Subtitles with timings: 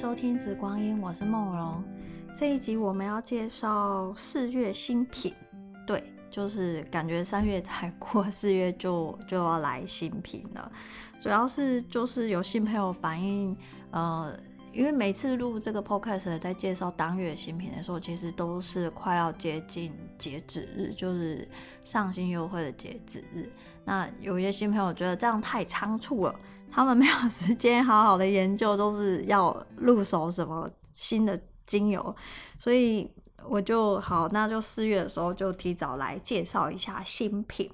[0.00, 1.82] 收听《紫光音》，我是梦蓉。
[2.38, 5.34] 这一集我们要介绍四月新品，
[5.84, 6.00] 对，
[6.30, 10.70] 就是感觉三月才过，四月就就要来新品了。
[11.18, 13.56] 主要是就是有新朋友反映，
[13.90, 14.38] 呃，
[14.72, 21.48] 因为每次录这个 podcast 在介绍当月新品的时候，其实都是快要接近截止日，就是
[21.82, 23.50] 上新优惠的截止日。
[23.84, 26.32] 那有一些新朋友觉得这样太仓促了。
[26.70, 32.14] 他们没有时间好好的研究，都是要入手什么新的精油，
[32.56, 33.10] 所以
[33.48, 37.70] 我就好，那就四月的时候就提早来介绍一下新品。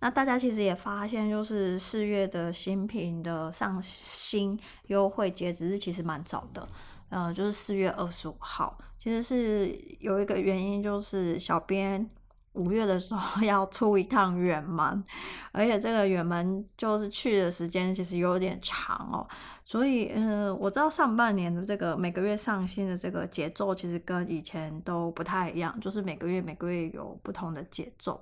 [0.00, 6.66] 那大家其实也发现，就是四月的新品的上新优惠截止日其实蛮早的，
[7.10, 8.78] 呃，就是四月二十五号。
[8.98, 12.08] 其实是有一个原因，就是小编。
[12.54, 15.04] 五月的时候 要出一趟远门，
[15.52, 19.26] 而且这个远门就是去的时间其实有点长哦，
[19.64, 28.20] 所以嗯、我知道上半年的这个每个月上新的这个节奏其实跟以前都不太一样，就是每个月每个月有不同的节奏，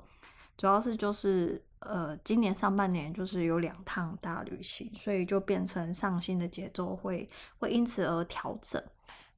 [0.56, 8.82] 主要是就是呃，今年上半年就是有两趟大旅行，所以就变成上新的节奏会会因此而调整。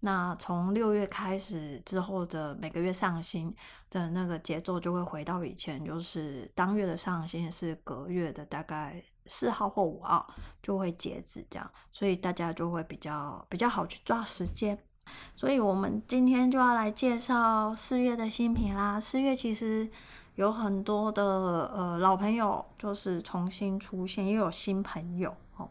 [0.01, 3.55] 那从六月开始之后的每个月上新
[3.91, 14.79] 的那个节奏就会回到以前，就是当月的上新是隔月的大概四号或五号就会截止这样，所以大家就会比较比较好去抓时间。
[15.35, 18.99] 所以我们今天就要来介绍四月的新品啦。
[18.99, 19.91] 四月其实
[20.37, 21.23] 有很多的
[21.75, 25.69] 呃老朋友就是重新出现，又有新朋友哦。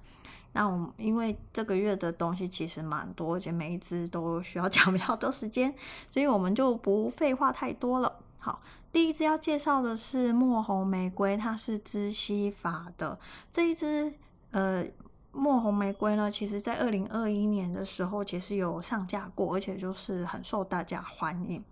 [0.53, 5.73] 那我们因为这个月的东西其实蛮多，而且每一支都需要 讲比较多时间，
[6.09, 8.14] 所以我们就不废话太多了。
[8.39, 8.61] 好，
[8.92, 13.20] 第一支要介绍的是墨红玫瑰，它是支烯发的
[13.52, 14.14] 这一支。
[14.52, 14.83] 呃，
[15.31, 21.64] 墨红玫瑰呢，其实在二零二一年的时候其实有上架过，而且就是很受大家欢迎。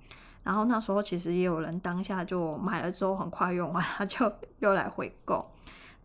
[0.43, 5.43] 然后那时候其实也有人当下就买了之后很快用完，他就又来回购。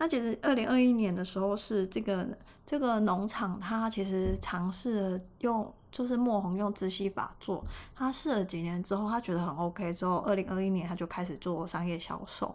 [0.02, 2.26] 那其实二零二一年的时候是这个。
[2.64, 7.62] 这个农场他其实尝试了用，就是墨红用支烯发做，
[7.94, 12.54] 他试了几年之后，他觉得很 OK，之后二零二一年他就开始做商业销售。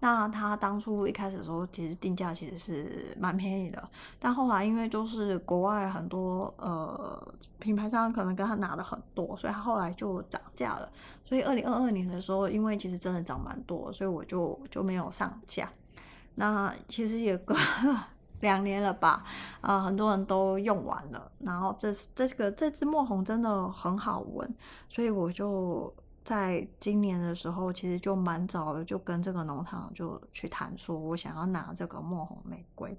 [0.00, 3.82] 那他当初一开始的时候，其实定价其实是蛮便宜的，
[4.20, 10.88] 但后来因为就是国外很多呃品牌商可能跟他拿的很多，所以他后来就涨价了。
[11.24, 15.68] 所以二零二二年的时候，因为其实真的涨蛮多，所以我就就没有上架。
[16.38, 17.54] 那其实也个。
[18.40, 19.24] 两年了吧，
[19.60, 21.28] 啊、很多人都用完了。
[21.40, 24.48] 然后这这个这支墨红真的很好闻，
[24.88, 32.96] 所以我就在今年的时候，其实就蛮早的，就跟这个农场就去谈，说我想要拿这个墨红玫瑰。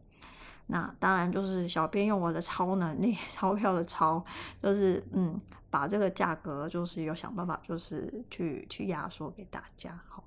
[0.68, 4.22] 那当然就是小编用我的超能力， 钞票的钞，
[4.62, 5.40] 就是嗯，
[5.70, 10.22] 把这个价格就是有想办法，就是去去压缩给大家，好。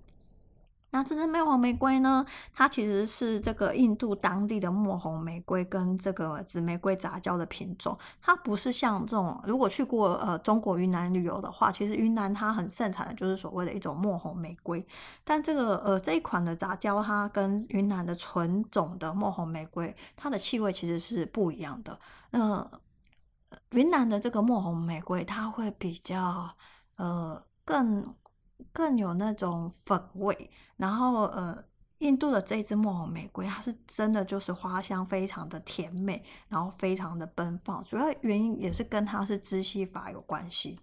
[0.95, 2.27] 那这支墨红玫瑰呢？
[2.53, 7.99] 它其实是这个印度当地的墨红玫瑰跟这个紫玫瑰杂交的品种。
[8.21, 14.87] 它不是像这种，如果去过呃中国云南旅游的话，其实云南它很盛产的就是所谓的一种墨红玫瑰。
[15.25, 21.99] 但这个呃这一款的杂交，它跟云南的纯种的墨红玫瑰，它的气味其实是不一样的。
[22.31, 22.57] 那、
[23.49, 26.55] 呃、云南的这个墨红玫瑰，它会比较
[26.97, 28.15] 呃更。
[28.73, 31.65] 更有那种粉味，然后呃，
[31.99, 40.79] 印度的这一支墨红玫瑰，它是真的就是花香非常的甜美，然后非常的奔放，主要原因也是跟它是支烯发有关系。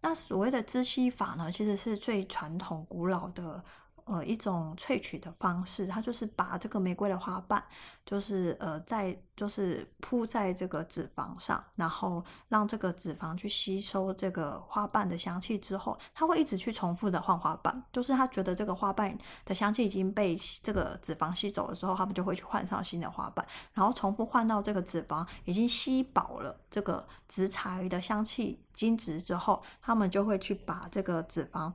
[0.00, 3.64] 那所谓的支烯发呢，其实是最传统古老的。
[4.06, 7.64] 呃，一种萃取的方式，它就是把这个玫瑰的花瓣，
[8.04, 19.16] 就是呃，在就是铺在这个脂肪上，然后让这个脂肪去吸收这个花瓣的香气之后，它会一直去重复的换花瓣，就是他觉得这个花瓣
[19.46, 31.72] 的香气已经被这个脂肪吸走了之后，他们就会去换上新的花瓣，然后重复换到这个脂肪已经吸饱了这个植材的香气精质之后，他们就会去把这个脂肪。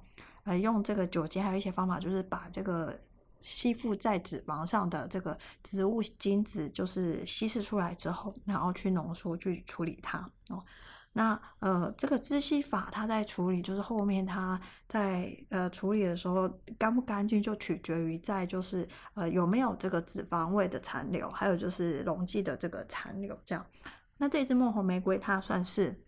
[0.49, 2.99] 呃，用这个酒精，还有一些方法，就是把这个
[3.39, 10.17] 吸附在脂肪上的这个植物精子，就是稀释出来之后，然后去浓缩去处理它
[10.49, 10.65] 哦。
[11.13, 16.49] 那呃，这个支吸法它在处理，就是后面它在呃处理的时候
[16.79, 23.63] 干不干净，就取决于在就是呃有没有这个脂肪味的残留，还有就是溶剂的这个残留这样。
[24.17, 26.03] 那这支墨红玫瑰它算是。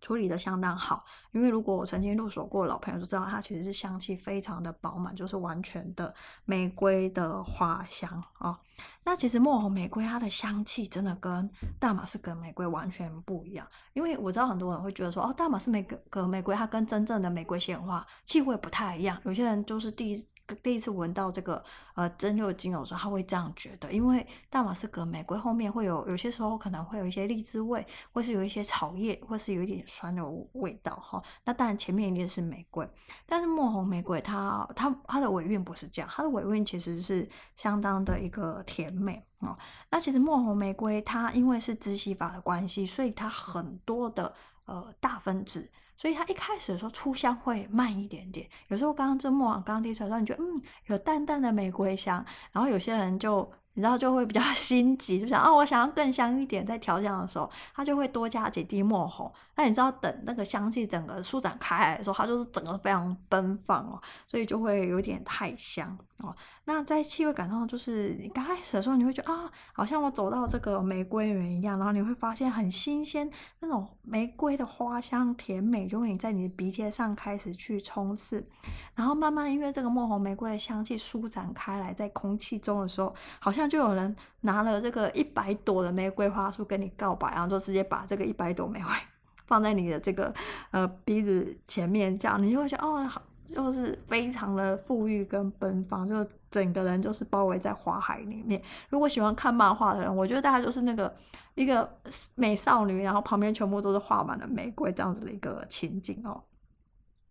[0.00, 6.14] 处理的相当好，因为如果我曾经入手过老朋友就知道，它其实是香气非常的饱满，就是完全的
[6.44, 8.58] 玫瑰的花香啊。
[9.04, 15.70] 那其实墨红玫瑰它的香气真的跟大马士革玫瑰完全不一样，因为我知道很多人会觉得说，哦，大马士
[16.08, 20.26] 革玫瑰它跟真正的玫瑰鲜花气味不太一样，有些人就是第一。
[20.56, 21.62] 第一次闻到这个
[21.94, 31.22] 呃蒸馏精油的时候，他会这样觉得，因为大马士革玫瑰后面会有有些时候可能会有一些荔枝味，或是有一些草叶，或是有一点酸的味道哈。
[31.44, 32.88] 那当然前面一定是玫瑰，
[33.26, 39.56] 但是墨红玫瑰它它它的尾韵不是这样，它的尾韵其实是相当的一个甜美哦。
[39.90, 45.70] 那其实墨红玫瑰它因为是支烯法的关系，所以它很多的呃大分子。
[46.00, 53.52] 所以它一开始的时候出香会慢一点点，有时候刚刚这墨刚刚滴出来的时候，你觉得嗯有淡淡的玫瑰香，然后有些人就。
[53.74, 59.32] 你知道就会比较 心急，就想啊，我想要更香一点，在调香的时候，它就会多加几滴墨红。
[59.54, 66.34] 那你知道，等那个香气整个舒展开来的时候，它就是整个非常奔放哦，所以就会有点太香哦。
[66.64, 73.30] 那在气味感上，就是你刚开始的时候，你会觉得啊，好像我走到这个玫瑰园一样，然后你会发现很新鲜，
[73.60, 78.46] 那种玫瑰的花香甜美，永远在你的鼻尖上开始去冲刺，
[78.94, 83.50] 然后慢慢因为这个墨红玫瑰的香气舒展开来，在空气中的时候，好。
[83.52, 88.90] 像就有人拿了这个一百朵的玫瑰花束跟你告白，然后就直接把这个一百朵玫瑰
[89.44, 90.32] 放在你的这个
[90.70, 93.20] 呃鼻子前面，这样你就会觉得哦，好，
[93.52, 98.62] 就是非常的富裕跟奔放，就整个人就是包围在花海里面。
[98.88, 101.14] 如果喜欢看漫画的人，我觉得大概就是那个
[101.54, 101.90] 一个
[102.34, 106.42] 美少女，然后旁边全部都是画满了玫瑰这样子的一个情景哦。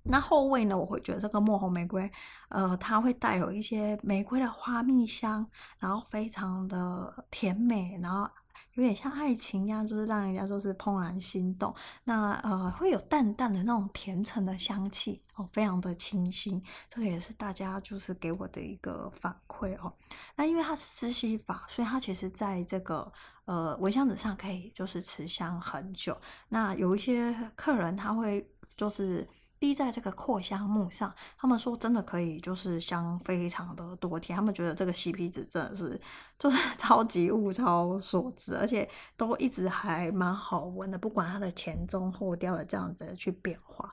[0.01, 0.77] 那后味呢？
[0.77, 2.09] 我会觉得这个墨红玫瑰，
[2.47, 5.45] 呃，它会带有一些玫瑰的花蜜香，
[5.77, 8.29] 然后非常的甜美，然后
[8.79, 11.75] 有点像爱情一样，就是让人家就是怦然心动。
[12.05, 16.63] 那呃，会有淡淡的那种甜橙的香气哦，非常的清新。
[16.89, 19.93] 这个也是大家就是给我的一个反馈哦。
[20.33, 23.11] 那因为它是支烯法，所以它其实在这个
[23.43, 26.17] 呃蚊香纸上可以就是持香很久。
[26.47, 29.27] 那有一些客人他会就是。
[29.59, 34.35] 滴在这个扩香木上，他们说真的可以，就是香非常的多天。
[34.35, 35.99] 他们觉得这个 CP 值真的是
[36.37, 43.91] 就是 超级物超所值，而且都一直还蛮好闻的，不管它的前中后调的这样子去变化。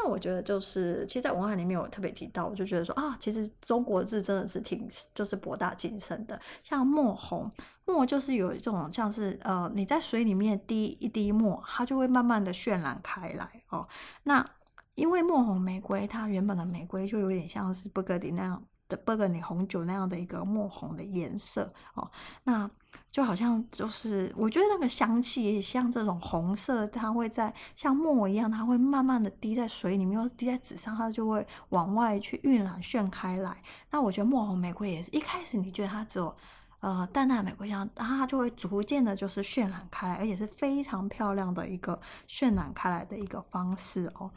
[0.00, 6.40] 那我觉得就是，其实，在文案里面我特别提到，我就觉得说啊，其实中国字真的是挺就是博大精深的。
[6.62, 7.50] 像墨红，
[7.84, 13.88] 墨就是有一种像是呃你在水里面滴一滴墨，它就会慢慢的渲染开来哦。
[14.22, 14.48] 那
[14.98, 22.10] 因为墨红玫瑰，它原本的玫瑰就有点像是勃艮第那样的勃艮第红酒那样的一个墨红的颜色哦，
[22.42, 22.68] 那
[23.08, 33.62] 就好像就是我觉得那个香气像这种红色，它会在像墨一样，它会慢慢的滴在水里面，或滴在纸上，它就会往外去晕染渲开来。
[33.92, 36.36] 那我觉得墨红玫瑰也是一开始你觉得它只有
[36.80, 44.30] 呃淡淡玫瑰香，它就会逐渐的就是渲染开来，而且是非常漂亮的一个渲染开来的一个方式哦。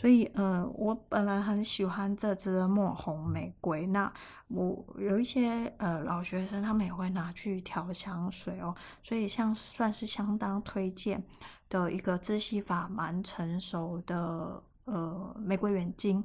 [0.00, 3.86] 所以，呃，我本来很喜欢这支墨红玫瑰。
[3.86, 4.10] 那
[4.48, 8.74] 我有一些呃老学生，他们也会拿去调香水哦。
[9.02, 11.22] 所以，像算是相当推荐
[11.68, 16.24] 的一个支系法蛮成熟的呃玫瑰原精。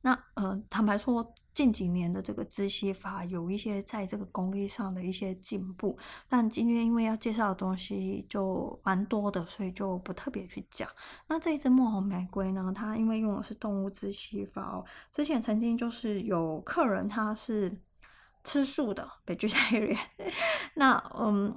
[0.00, 1.34] 那呃坦白说。
[1.54, 10.88] 近几年的这个支烯法有一些在这个工艺上的一些进步，但今天因为要介绍的东西就蛮多的，所以就不特别去讲。
[11.26, 17.78] 那这一支墨红玫瑰呢，它因为用的是动物支烯法哦，之前曾经就是有客人他是
[18.42, 19.98] 吃素的，vegetarian，
[20.72, 21.54] 那嗯。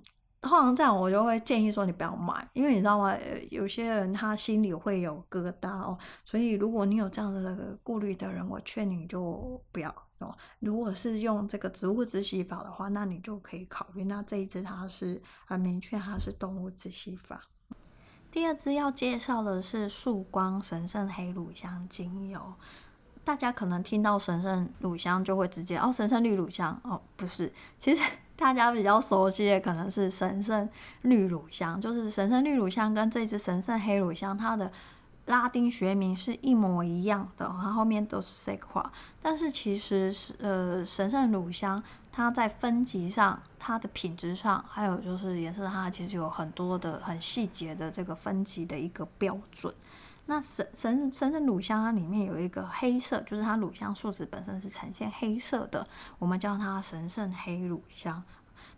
[0.47, 3.17] 通常这样，我就会建议说你不要买，因为你知道吗？
[3.49, 10.37] 有些人他心里会有疙瘩哦，所以如果你有这样的那个顾虑的人，我劝你就不要哦。
[10.59, 14.03] 如果是用这个植物支烯法的话，那你就可以考虑。
[14.03, 17.41] 那这一支它是很明确，它是动物支烯法。
[18.29, 22.53] 第二支要介绍的是曙光神圣黑乳香精油。
[23.23, 28.03] 大家可能听到神圣乳香就会直接哦，神圣绿乳香哦，不是，其实。
[28.37, 30.69] 大家比较熟悉的可能是神圣
[31.03, 34.71] 绿乳香，就是神圣绿乳香跟这支神圣黑乳香，它的
[35.27, 38.85] 拉丁学名是一模一样的，它后面都是 Sequa。
[39.21, 49.73] 但是其实是呃神圣乳香，它在分级上、它的品质上，还有就是颜色，它其实有很多的很细节的这个分级的一个标准。
[50.27, 58.23] 那神神神圣乳香它里面有一个黑色，就是它乳香树脂本身是呈现黑色的，我们叫它神圣黑乳香。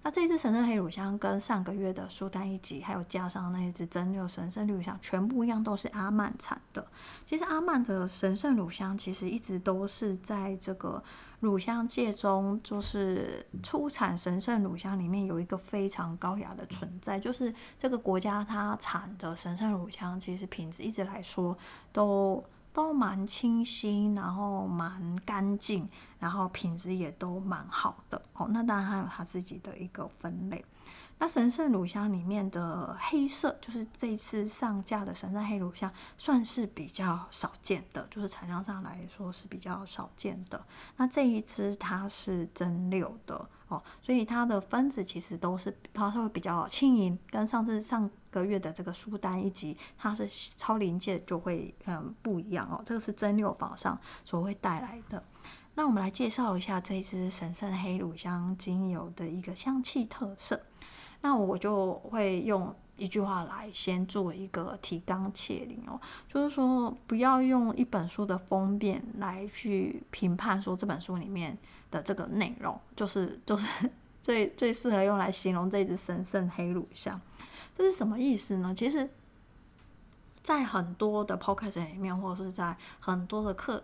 [0.03, 6.85] 那这支神圣黑乳香跟上个月的苏丹一级，还有加上那一支真六神圣绿乳香，全部一样都是阿曼产的。
[7.25, 11.03] 其实阿曼的神圣乳香其实一直都是在这个
[11.39, 21.57] 乳香界中，就是出产神圣乳香里面有一个非常高雅的存在，就是这个国家它产的神圣乳香，其实品质一直来说
[21.91, 22.43] 都。
[22.73, 25.89] 都蛮清新，然后蛮干净，
[26.19, 28.47] 然后品质也都蛮好的哦。
[28.51, 30.63] 那当然还有它自己的一个分类。
[31.19, 40.63] 那神圣乳香里面的黑色，就是这次上架的神圣黑乳香，算是比较少见的，就是产量上来说是比较少见的。
[40.97, 52.79] 那这一支它是蒸馏的哦，所以它的分子其实都是它会比较轻盈，跟上次上个月的这个苏丹一级，它是超临界就会嗯不一样哦。
[52.85, 55.23] 这个是蒸馏法上所会带来的。
[55.73, 60.61] 那我们来介绍一下这一支神圣黑乳香精油的一个香气特色。
[61.21, 71.57] 那我就会用一句话来先做一个提纲挈领哦，就是说不要用一本书的封面来去评判说这本书里面
[71.91, 73.89] 的这个内容，就是就是
[74.21, 77.19] 最最适合用来形容这支神圣黑乳香。
[77.75, 78.73] 这是什么意思呢？
[78.75, 79.07] 其实，
[80.41, 83.83] 在很多的 podcast 里面，或者是在很多的课。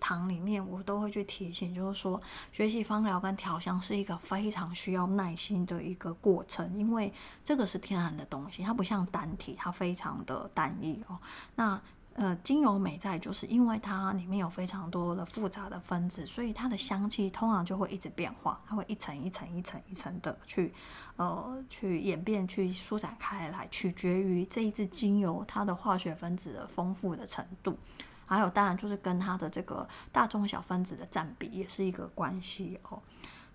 [0.00, 2.20] 堂里面，我都会去提醒，就是说，
[2.52, 7.12] 学习芳疗跟调香是一个非常需要耐心的一个过程，因为
[7.44, 11.18] 这个是天然的东西，它不像单体，它非常的单一哦。
[11.54, 11.80] 那
[12.14, 20.72] 呃，精油美在就是因为它里面有非常多的复杂的分子，所以它的香气通常就会一直变化，它会一层一层一层一层的去
[21.14, 27.78] 呃去演变、去舒展开来，取决于这一支精油它的化学分子的丰富的程度。
[28.28, 33.02] 还有，当然就是跟它的这个大中小分子的占比也是一个关系哦。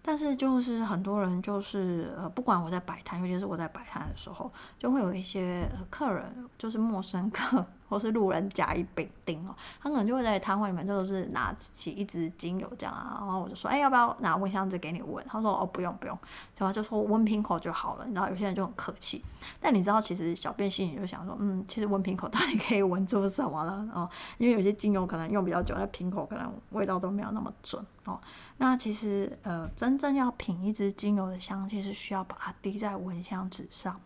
[0.04, 7.66] 但是就是很多人就是呃，不管我在摆摊，尤其是我在摆摊的时候，就会有一些客人，就是陌生客。
[7.90, 15.24] 或是路人甲乙丙丁哦，他可能就会在摊位里面，就是拿起一支精油这样啊，然后我就说，哎、要不要拿闻香纸给你闻？
[15.28, 16.18] 他说，哦，不用不用，
[16.58, 18.06] 然后就说闻瓶口就好了。
[18.08, 19.24] 你知道有些人就很客气，
[19.62, 24.10] 但你知道其实小便心里就想说，嗯，其实闻瓶口到底可以闻出什么了哦？
[24.40, 28.20] 因为有些精油可能用比较久，那瓶口可能味道都没有那么准哦。
[28.64, 34.00] 那其实呃，真正要品一支精油的香气，是需要把它滴在蚊香纸上。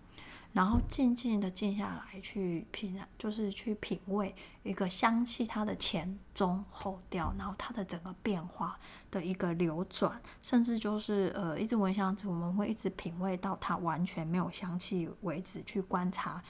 [0.51, 4.33] 然后静静的静下来去品，就是去品味
[4.63, 8.79] 一个香气，它的前中后调，然后它的整个变化
[9.11, 16.41] 的一个流转，甚至就是呃，一支蚊香纸，我们会一直品味到它完全没有香气为止，去观察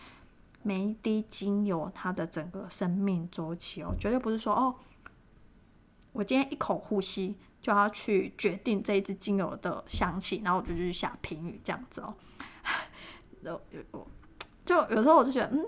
[0.64, 4.76] 每一滴精油它的整个生命周期哦，绝对不是说哦，
[6.14, 7.36] 我今天一口呼吸
[7.68, 12.16] 就要去决定这一支精油的香气，然后我就去下评语这样子哦。
[13.44, 14.08] 有有，
[14.64, 15.66] 就有时候我就觉得，嗯，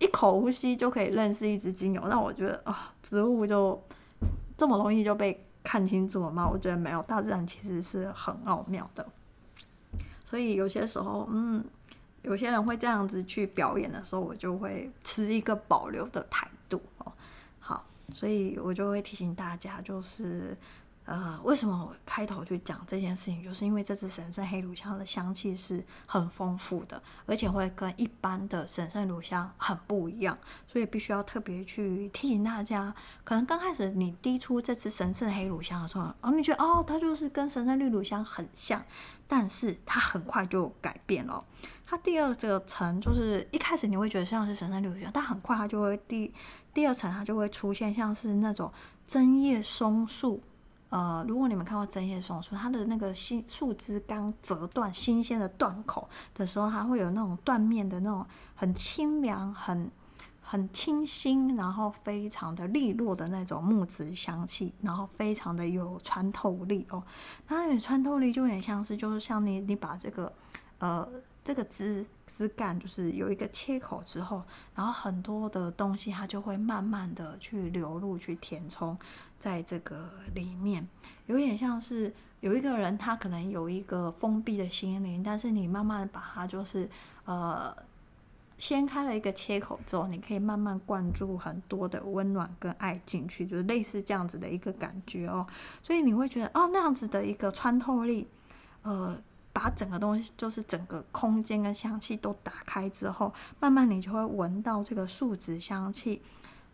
[0.00, 3.82] 一口呼吸就可以认识一支精油，那我觉得啊，植物就
[4.54, 6.46] 这么容易就被看清楚了吗？
[6.46, 9.06] 我觉得没有，大自然其实是很奥妙的。
[10.26, 11.64] 所以有些时候，嗯，
[12.20, 17.10] 有些人会这样子去表演的时候，我就会持一个保留的态度哦。
[17.58, 20.54] 好，所以我就会提醒大家，就是。
[21.10, 23.42] 呃，为什么我开头去讲这件事情？
[23.42, 30.38] 就是因为这支神圣黑乳香的香气是很丰富的，而且会跟一般的神圣乳香很不一样，
[30.68, 32.94] 所以必须要特别去提醒大家。
[33.24, 38.80] 可能刚开始你滴出这支神圣黑乳香的时候，哦，你觉得哦，它就是跟神圣绿乳香很像，
[39.26, 41.44] 但是它很快就改变了。
[41.84, 46.32] 它第二个层就是一开始你会觉得像是神圣绿乳香，但很快它就会第
[46.72, 48.72] 第二层它就会出现像是那种
[49.08, 50.40] 针叶松树。
[50.90, 59.90] 呃，如果你们看过针叶松树，它的那个新树枝刚折断、新鲜的断口的时候，它会有那种断面的那种很清凉、很
[60.40, 67.00] 很清新，然后非常的利落的那种木质香气，然后非常的有穿透力哦。
[67.46, 70.32] 它有穿透力，就有点像是，就是像你你把这个
[70.78, 71.08] 呃
[71.50, 74.40] 这个枝枝干，就是有一个切口之后，
[74.72, 78.96] 然后很多的东西它就会慢慢的去流入、去填充。
[79.36, 80.86] 在这个里面，
[81.26, 86.88] 有点像是有一个人，他可能有一个封闭的心灵，但是你慢慢把它就是
[87.24, 87.74] 呃
[88.56, 95.44] 掀开了一个切口之后，你可以慢慢灌注很多的温暖跟爱进去，就是类似这样子的一个感觉哦。
[95.82, 98.28] 所以你会觉得哦，那样子的一个穿透力，
[98.82, 99.20] 呃，
[99.60, 106.22] 把整个东西就是整个空间跟香气都打开之后，慢慢你就会闻到这个树脂香气。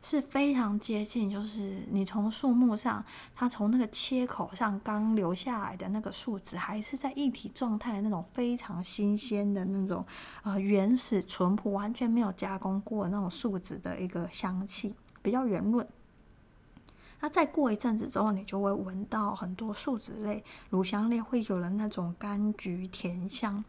[0.02, 10.06] 是非常接近，就是你从树木上，它从那个切口上刚流下来的那个树脂，还是在一体状态的那种非常新鲜的那种
[10.44, 15.84] 呃原始淳朴、完全没有加工过的那种树脂的一个香气，比较圆润。
[17.20, 23.64] 那再过一阵子之后，你就会闻到很多树脂类、乳香类会有了那种柑橘甜香。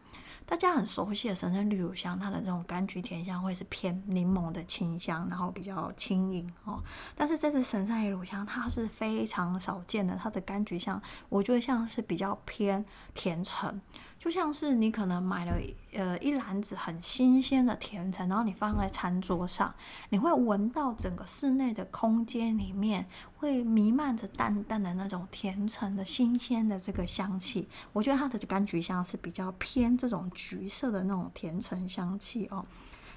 [0.46, 6.82] 大家很熟悉的神圣绿乳香，它的这种柑橘甜香会是偏柠檬的清香，然后比较轻盈哦。
[7.14, 13.78] 但是这支神圣黑乳香，它是非常少见的，它的柑橘香，我觉得像是比较偏甜橙。
[14.18, 15.52] 就像是你可能买了
[15.92, 19.72] 呃一篮子很新鲜的甜橙，然后你放在餐桌上，
[20.08, 23.06] 你会闻到整个室内的空间里面
[23.36, 27.68] 会弥漫着淡淡的那种甜橙的新鲜的这个香气。
[27.92, 32.66] 我觉得它的柑橘香是比较偏这种橘色的那种甜橙香气哦。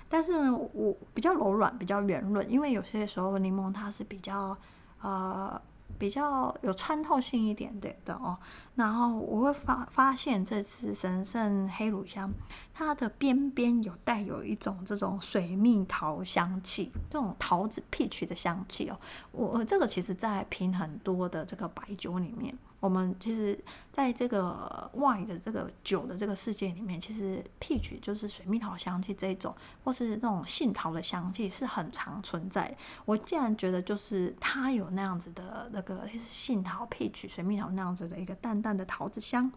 [0.08, 4.56] 但是呢，我比较柔软，比较圆润，因为有些时候柠檬它是比较
[5.02, 5.60] 呃。
[5.98, 8.38] 比较有穿透性一点点的哦，
[8.76, 12.32] 然后我会发发现这次神圣黑乳香，
[12.74, 19.00] 它的边边有带有一种这种水蜜桃香气，这种桃子 peach 的香气哦，
[19.32, 22.58] 我这个其实在品很多的这个白酒里面。
[22.82, 23.58] 我们其实
[23.94, 32.76] 在这个 Y 的这个酒的这个世界里面，其实 peach 就是水蜜桃香气这一种，或是那种杏桃的香气是很常存在。
[33.06, 39.50] 我竟然觉得就是它有那样子的那个杏桃 peach 水蜜桃那样子的一个淡淡的桃子香。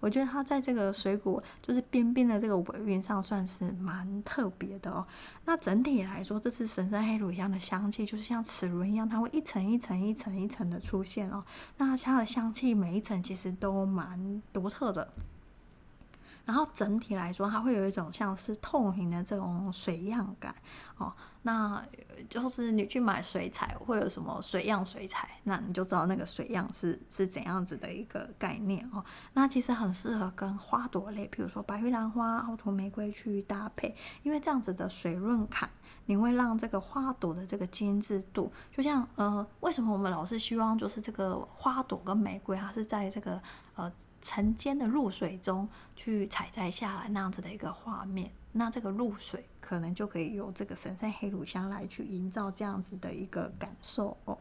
[0.00, 5.06] 我觉得它在这个水果就是边边的这个尾韵上算是蛮特别的哦。
[5.44, 11.44] 那整体来说，这次神圣黑乳香的香气就是像齿轮一样，它会一层一层一层一层的出现哦。
[11.76, 15.08] 那它的香气每一层其实都蛮独特的。
[16.50, 20.52] 然后整体来说，它会有一种像是透明的这种水样感
[20.96, 21.14] 哦。
[21.42, 21.80] 那
[22.28, 29.02] 就是你去买水彩，会有什么水样水彩，那你就知道那个水样是是怎样子的一个概念哦。
[29.32, 35.70] 那其实很适合跟花朵类，比如说白玉兰花、凹凸玫瑰去搭配，因为这样子的水润感，
[36.06, 43.40] 你会让这个花朵的这个精致度，就像呃，为什么我们老是希望就是这个花朵跟玫瑰它是在这个
[43.80, 48.30] 呃晨间的露水中去采摘下来那样子的一个画面。
[48.52, 54.36] 那这个露水可能就可以由这个神圣黑乳香来去营造这样子的一个感受哦。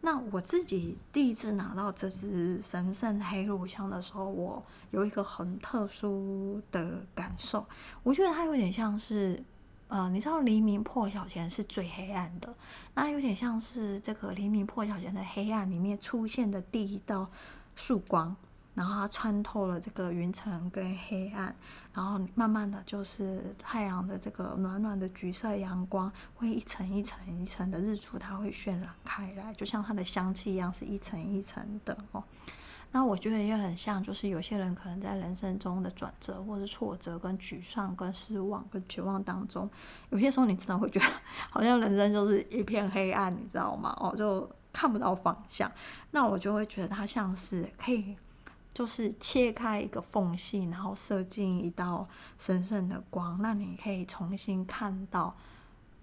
[0.00, 7.66] 那我自己第一次拿到这支神圣黑乳香的时候，我有一个很特殊的感受，
[8.02, 9.42] 我觉得它有点像是，
[9.88, 12.54] 呃，你知道黎明破晓前是最黑暗的，
[12.94, 17.30] 那有点像是这个黎明破晓前的黑暗里面出现的第一道
[17.74, 18.34] 曙光。
[18.76, 21.56] 然后它穿透了这个云层跟黑暗，
[21.94, 32.22] 然后慢慢的就是太阳的这个暖暖的橘色阳光，会一层一层一层的日出，它会渲染开来，就像它的香气一样，是一层一层的哦。
[32.92, 39.68] 那我觉得也很像，就是有些人可能在人生中的转折，或是挫折、跟沮丧、跟失望、跟绝望当中，
[40.10, 41.06] 有些时候你真的会觉得，
[41.50, 43.96] 好像人生就是一片黑暗，你知道吗？
[43.98, 45.72] 哦，就看不到方向。
[46.10, 48.14] 那我就会觉得它像是可以。
[48.76, 55.34] 就是切开一个缝隙，然后射进一道神圣的光，那你可以重新看到，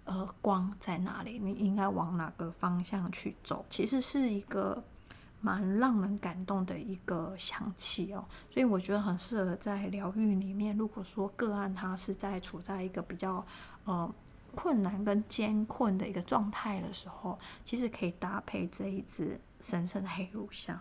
[0.05, 3.63] 呃，光在哪里，你应该往哪个方向去走。
[3.69, 4.83] 其实是一个
[5.39, 10.75] 蛮让人感动的一个香气哦，所以我觉得很适合在疗愈里面。
[10.75, 13.45] 如果说个案他是在处在一个比较
[13.85, 14.11] 呃
[14.55, 20.79] 困难跟艰困的一个状态的时候，其实可以搭配这一支神圣的黑乳香。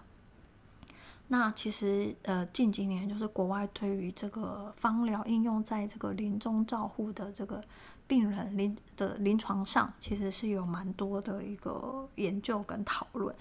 [1.32, 7.64] 那其实，呃，近几年就是国外对于这个芳疗应用在这个临终照护的这个
[8.06, 13.34] 病人临的临床上，其实是有蛮多的一个研究跟讨论。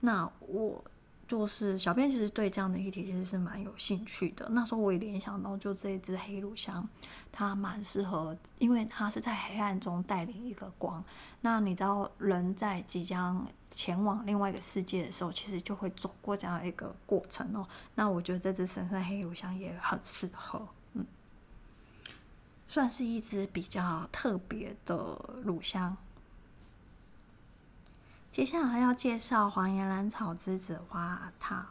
[0.00, 0.84] 那我。
[1.28, 4.48] 就是小编其实对这样的议题其实是蛮有兴趣的。
[4.48, 6.88] 那时候我也联想到，就这一支黑乳香，
[7.30, 11.04] 它蛮适合，因为它是在黑暗中带领一个光。
[11.42, 17.68] 那你知道，人在即将前往另外一个世界的时候，其实就会走过这样一个过程哦。
[17.94, 21.06] 那我觉得这支神圣黑乳香也很适合，嗯，
[22.64, 24.96] 算是一支比较特别的
[25.44, 25.94] 乳香。
[28.38, 31.66] 接下来要介绍黄岩兰草栀子花它，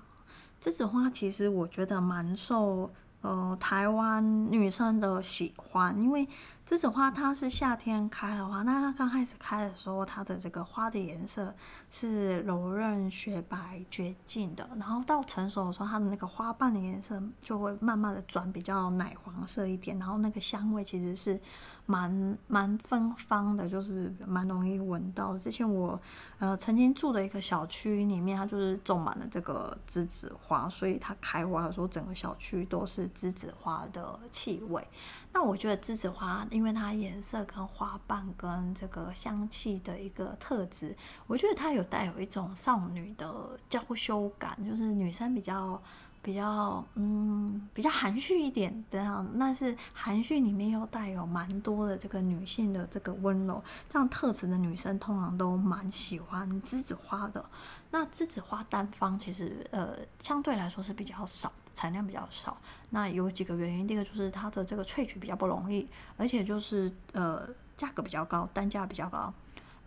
[0.62, 6.28] 栀子花其实我觉得蛮受呃台湾女生的喜欢，因为
[6.68, 11.56] 栀子花它是夏天开的花，那它刚开始开的时候，它的这个花的颜色
[11.90, 21.40] 是柔润雪白绝净的，然后到成熟的时候，它的那个花瓣的颜色就会慢慢的转比较奶黄色一点，然后那个香味其实是
[21.86, 25.38] 蛮蛮芬芳的，就是蛮容易闻到。
[25.38, 25.98] 之前我
[26.38, 34.86] 呃曾经住的一个小区里面，它就是种满了这个栀子花，所以它开花的时候，整个小区都是栀子花的气味。
[35.34, 40.96] 那我觉得栀子花，因为它颜色跟花瓣跟这个香气的一个特质，
[41.28, 45.82] 我觉得它有带有一种少女的娇羞感，就是女生比较。
[46.20, 57.46] 比较嗯，比较含蓄一点这样，但是含蓄里面又带有蛮多的这个女性的这个温柔，这样特质的女生通常都蛮喜欢栀子花的。
[57.92, 62.58] 那栀子花单方其实呃相对来说是比较少，产量比较少。
[62.90, 65.88] 那有几个原因，第一个就是它的这个萃取比较不容易，
[66.18, 69.32] 而且就是呃价格比较高，单价比较高，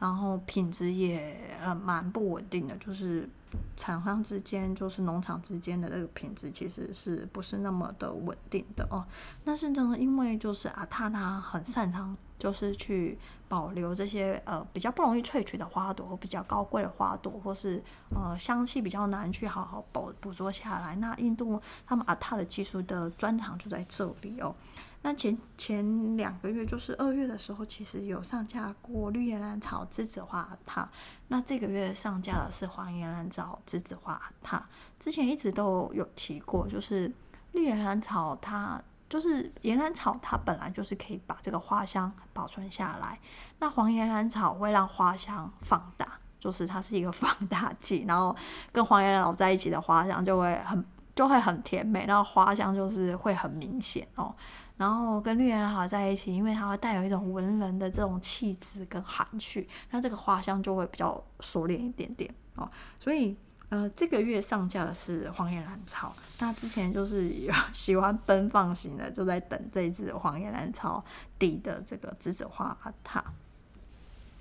[0.00, 3.28] 然后品质也呃蛮不稳定的，就是。
[3.76, 9.04] 厂商之间就是农场之间的这个品质其实是不是那么的稳定的哦？
[9.44, 17.82] 但是呢，因为就是阿塔他很擅长就是去保留这些呃比较不容易萃取的花朵，或比较高贵的花朵，或是
[18.14, 20.94] 呃香气比较难去好好捕捕捉下来。
[20.96, 24.54] 那印度他们阿塔的技术的专长就在这里哦。
[25.02, 30.90] 那前前两个月，就是二月的时候，其实有上架过绿叶兰草栀子花阿塔。
[31.28, 34.68] 那这个月上架的是黄叶兰草栀子花阿塔。
[34.98, 37.10] 之前一直都有提过，就是
[37.52, 43.18] 绿叶兰草它就是叶兰草，它本来就是可以把这个花香保存下来。
[43.58, 48.36] 那黄叶兰草会让花香放大，就是它是一个 放大剂，然后
[48.70, 50.84] 跟黄叶兰草在一起的花香就会很
[51.16, 54.34] 就会很甜美，然后花香就是会很明显哦。
[54.80, 62.66] 然后跟绿叶兰草在一起，因为它会带有一种文人的这种气质跟含蓄，那这个花香就会比较熟练一点点哦。
[62.98, 63.36] 所以，
[63.68, 66.14] 呃，这个月上架的是黄叶兰草。
[66.38, 67.30] 那之前就是
[67.74, 71.04] 喜欢奔放型的，就在等这一支黄叶兰草
[71.38, 73.22] 底的这个栀子花阿塔。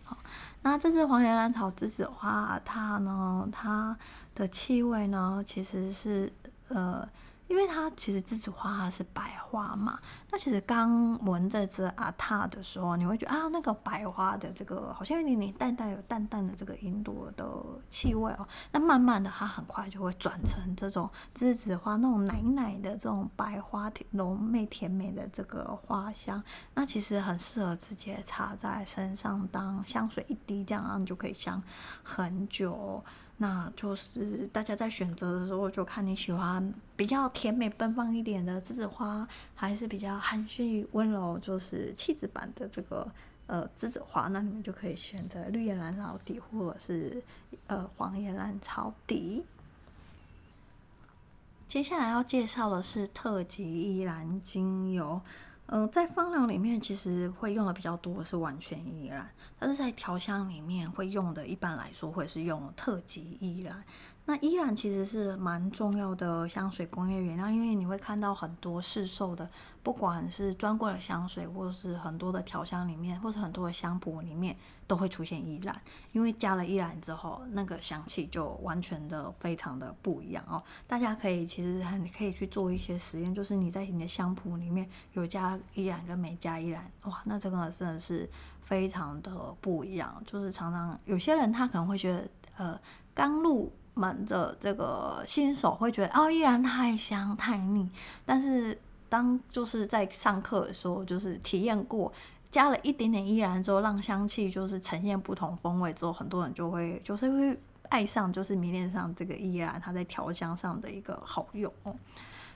[0.05, 0.17] 好，
[0.61, 3.97] 那这支黄叶兰草栀子花阿塔呢，它
[4.33, 6.31] 的气味呢，其实是
[6.69, 7.05] 呃。
[7.49, 9.97] 因为它其实栀子花它是白花嘛，
[10.31, 17.45] 那其实刚闻这支阿塔的时候，你会觉得啊，那个白花的这个好像有点点淡淡有淡淡的这个云朵的
[17.89, 18.47] 气味哦。
[18.71, 26.43] 那慢慢的，它很快就会转成这种栀子花那种奶奶的这种白花甜浓媚甜美的这个花香。
[26.75, 31.61] 那其实很适合直接擦在身上当香水一滴，这样然后你就可以香
[32.03, 33.03] 很久。
[33.41, 43.09] 那就是大家在选择的时候，就看你喜欢比较甜美奔放一点的栀子花，还是比较含蓄温柔，就是气质版的这个
[43.47, 44.27] 呃栀子花。
[44.27, 47.23] 那你们就可以选择绿叶兰草底，或者是
[47.67, 49.43] 呃黄叶兰草底。
[51.67, 55.21] 接下来要介绍的是特级依兰精油。
[55.71, 59.29] 嗯、在芳疗里面，其实会用的比较多是完全依兰，
[59.59, 63.83] 但是在调香里面会用的，一般来说会是用特级依兰。
[64.29, 69.49] 那依兰其实是蛮重要的香水工业原料，因为你会看到很多市售的，
[69.81, 75.81] 不管是专柜的香水，或者是很多的调香里面，或者很多的香谱里面，都会出现依兰。
[76.11, 80.63] 因为加了依兰之后，那个香气就完全的非常的不一样哦。
[80.85, 88.29] 大家可以其实很可以去做一些实验，就是你在你的香谱里面有加依兰跟没加依兰，哇，那这个真的是
[88.61, 90.21] 非常的不一样。
[90.27, 92.79] 就是常常有些人他可能会觉得，呃，
[93.15, 97.91] 刚入们的这个新手会觉得哦，依兰太香太腻，
[98.25, 102.11] 但是当就是在上课的时候，就是体验过
[102.49, 107.59] 加了一点点依兰之后，让香气就是呈现不同风味之后，很多人就会就是会
[107.89, 111.71] 爱上，就是迷恋上这个依兰，它在调香上的一个好用。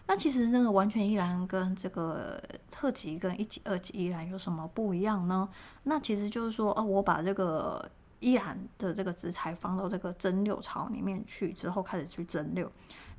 [0.08, 5.48] 那其实那个完全依兰跟这个特级跟一级、二级依兰有什么不一样呢？
[5.84, 7.90] 那其实就是说，哦，我把这个。
[8.24, 12.70] 依兰的这个植材放到这个蒸馏槽里面去之后，开始去蒸馏，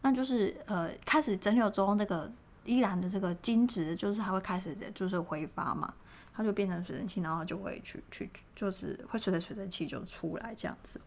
[0.01, 2.31] 那就是呃开始蒸馏之后，那个
[2.65, 5.93] 依兰的这个精值就是它会开始就是挥发嘛，
[6.35, 10.99] 它就变成水蒸气，然后就会去去就是会随着水蒸气就出来这样子。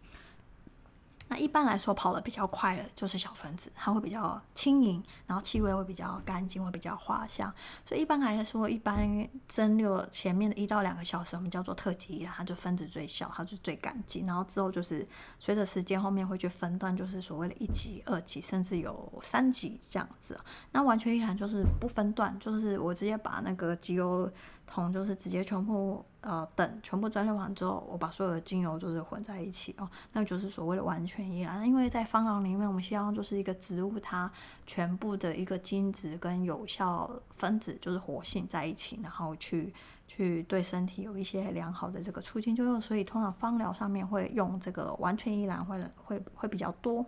[1.29, 7.53] 那一般来说，跑得比较快的就是小分子，它会比较轻盈，然后气味会比较干净，会比较花香。
[7.85, 14.25] 所以一般来说，一般蒸馏前面的一到两个小时，我们叫做特级，它就分子最小，它就最干净。
[14.25, 15.05] 然后之后就是
[15.37, 20.39] 随着时间后面会去分段，就是所谓的一级、二级，甚至有三级这样子。
[20.71, 24.31] 那完全依兰就是不分段，就是我直接把那个机油
[24.67, 26.05] 桶就是直接全部。
[26.21, 31.65] 呃，等全部蒸馏完之后，我把所有的精油就是混在一起哦，那就是所谓的完全依兰。
[31.65, 34.29] 因为在芳疗里面，我们希望就是一个植物它
[34.65, 39.73] 全部的一个精质跟有效分子就是活性在一起，然后去
[40.05, 47.05] 去对身体有一些良好的这个促进作用，所以通常芳疗上面会用这个完全依兰会会会比较多。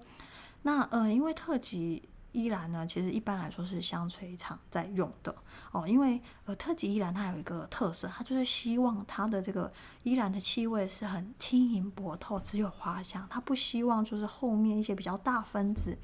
[0.62, 5.36] 那呃，因为特级依兰呢，其实一般来说是香水厂在用的
[5.72, 9.72] 哦，因为呃特级依兰它有一个特色，它就是希望它的这个
[10.04, 15.98] 依兰的气味是很轻盈薄透，只有花香，它不希望就是后面一些比较大分子。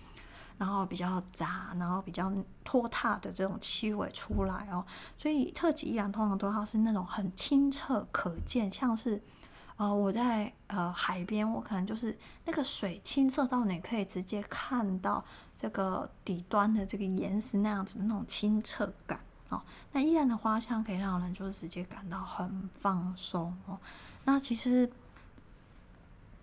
[0.57, 2.31] 然后比较杂，然后比较
[2.63, 4.85] 拖沓的这种气味出来哦，
[5.17, 9.21] 所以特级依兰通常都它是那种很清澈可见，像是
[9.75, 15.25] 呃我在呃海边，我可能就是那个水清澈到你可以直接看到
[15.65, 19.60] 这个底端的这个岩石那样子的那种清澈感哦。
[19.93, 23.80] 那依兰的花香可以让人就是直接感到很放松哦。
[24.25, 24.88] 那其实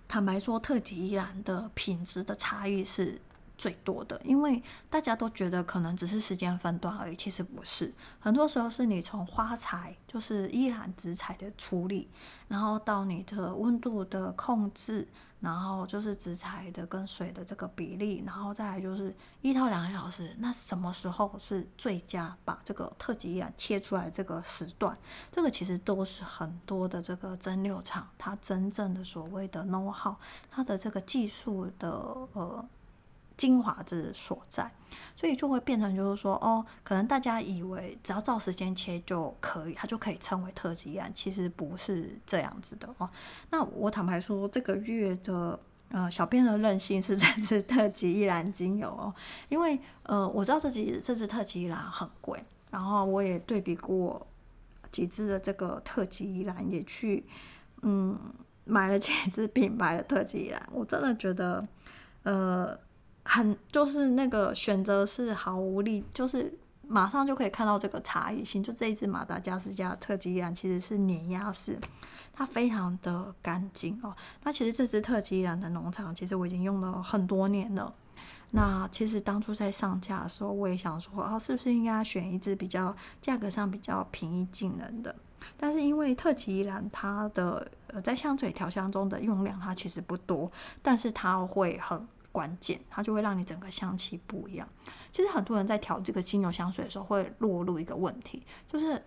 [0.08, 3.20] 坦白说，特级依兰的品质的差异是。
[3.58, 7.92] 最多的，因为大家都觉得可能只是时间分段而已，其实不是。
[8.18, 12.10] 很多时候是你从花材，就是依兰植材的处理，
[12.48, 15.06] 然后到你的温度的控制，
[15.42, 20.34] 然后就是植材的跟水的这个比例，然后再来就是一到两个小时。
[20.38, 24.96] 那什么时候是最佳把这个特级氧切出来这个时段？
[25.30, 30.14] 这个其实都是很多的这个蒸馏厂，它真正的所谓的 know how，
[30.50, 31.90] 它的这个技术的
[32.32, 32.64] 呃。
[33.36, 34.70] 精华之所在，
[35.16, 43.08] 所以就会变成就是说，哦，可能大家以为只要照时间切就可以，它就可以称为特级依兰，其实不是这样子的哦。
[43.50, 49.12] 那我坦白说，这个月的呃小编的任性是这支特级依兰精油哦，
[49.48, 54.24] 因为呃我知道这支这支特级依兰很贵，然后我也对比过
[54.90, 57.24] 几支的这个特级依兰，也去
[57.80, 58.16] 嗯
[58.64, 61.66] 买了几支品牌的特级依兰，我真的觉得
[62.24, 62.78] 呃。
[63.24, 66.52] 很就是那个选择是毫无力，就是
[66.88, 68.62] 马上就可以看到这个差异性。
[68.62, 71.78] 就这一支马达加斯加特级依兰其实是碾压式，
[72.32, 74.14] 它非常的干净哦。
[74.42, 77.94] 那其实这支特级依兰的农场，其实我已经用了很多年了。
[78.50, 85.14] 那其实当初在上架的时候，我也想说，哦，是不是应该选一支比较价格上比较平易近人的？
[85.56, 90.50] 但是因为特级依兰它的呃在香水调香中的用量它其实不多，
[90.82, 92.06] 但是它会很。
[92.32, 94.68] 关键，它就会让你整个香气不一样。
[95.12, 99.00] 其实很多人在调这个精油香水的时候，会落入一个问题，就是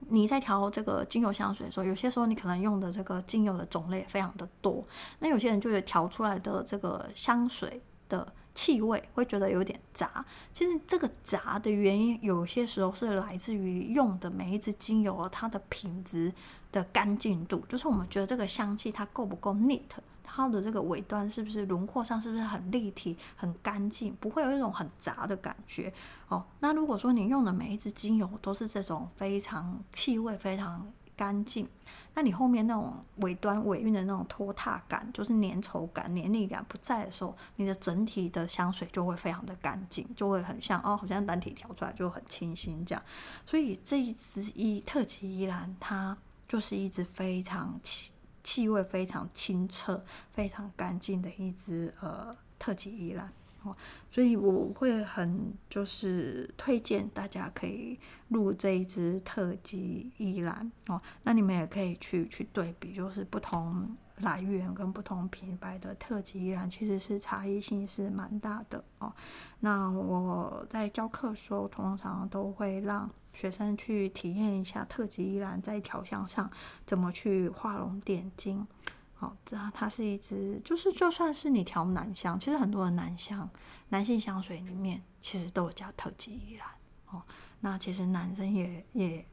[0.00, 4.84] 你在调这个精油香水的时候，有些时候你可能用的这个精油的种类非常的多，
[5.20, 10.24] 那有些人就会调出来的这个香水的气味会觉得有点杂。
[10.52, 16.32] 其实这个杂的原因，有些时候是来自于用的每一支精油它的品质
[16.72, 19.82] 的干净度，就是我们觉得这个香气它够不够 neat。
[20.30, 25.92] 它的这个尾端是不是轮廓上是不是很立体、很干净，不会有一种很杂的感觉
[26.28, 26.44] 哦？
[26.60, 31.66] 那如果说你用的每一支精油都是这种非常气味非常干净，
[32.14, 43.02] 那你后面那种尾端尾韵的那种拖沓感，就是粘稠感、黏腻感不在的时候，你的整体的香水就会非常的干净，就会很像哦，好像单体调出来就很清新这样。
[43.46, 46.16] 所以这一支依特级依兰，它
[46.48, 53.30] 就是一支非常气气味非常清澈、非常干净的一支呃特级依兰
[53.62, 53.76] 哦，
[54.08, 61.00] 所以我会很就是推荐大家可以入这一支特级依兰哦。
[61.24, 69.12] 那你们也可以去去对比，就是不同来源跟不同品牌的特级依兰，其实是差异性是蛮大的哦。
[69.60, 73.10] 那我在教课的时候，通常都会让。
[73.34, 76.50] 学生去体验一下特级依兰在调香上
[76.84, 78.66] 怎么去画龙点睛。
[79.14, 83.48] 好，这它是一支，就是就算是你调男香，其实很多的男香、
[83.90, 86.68] 男性香水里面其实都有加特级依兰。
[87.10, 87.22] 哦，
[87.60, 89.24] 那其实男生也也。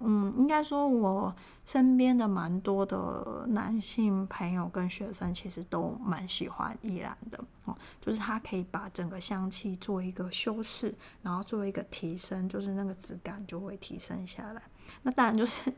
[0.00, 1.34] 嗯，应该说，我
[1.64, 14.62] 身边的蛮多的男性朋友跟学生，其实都蛮喜欢依兰的哦，就是它可以把整个香气做一个修饰，然后做一个提升，就是那个质感就会提升下来。
[15.02, 15.72] 那当然就是。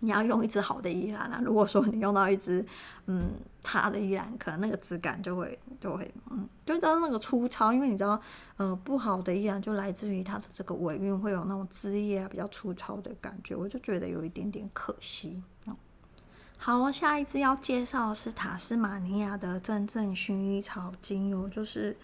[0.00, 1.40] 你要用一支好的依兰啊！
[1.44, 2.64] 如果说你用到一支
[3.06, 3.30] 嗯
[3.62, 8.20] 差的依兰，可能那个质感就会就会嗯，就知道那个粗糙，因为你知道，
[8.56, 15.42] 呃，不好的依兰就来自于它的这个尾韵会有那种枝叶啊比较粗糙的感觉，我就觉得有一点点可惜。
[15.66, 15.76] 嗯、
[16.58, 21.96] 好，下一支要介绍的是塔斯马尼亚的真正薰衣草精油，就是。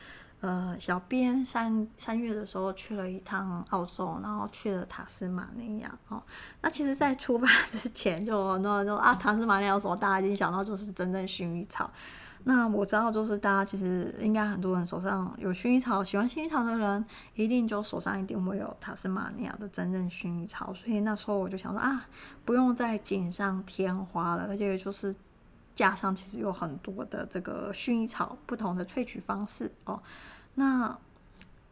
[0.46, 6.22] 呃，小编三三月的时候去了一趟澳洲，然后去了塔斯马尼亚哦。
[6.62, 9.96] 那其实，在出发之前就很多人说啊，塔斯马尼亚有什么？
[9.96, 11.90] 大家已经想到就是真正薰衣草。
[12.44, 17.04] 那我知道，就是大家其实应该很多人手上有薰衣草，喜欢薰衣草的人，
[17.35, 20.72] 一定就手上一定会有塔斯马尼亚的真正薰衣草。
[20.72, 22.06] 所以那时候我就想说啊，
[22.44, 25.12] 不用再锦上添花了，而且就是
[25.74, 30.00] 架上其实有很多的这个薰衣草不同的萃取方式哦。
[30.56, 30.98] 那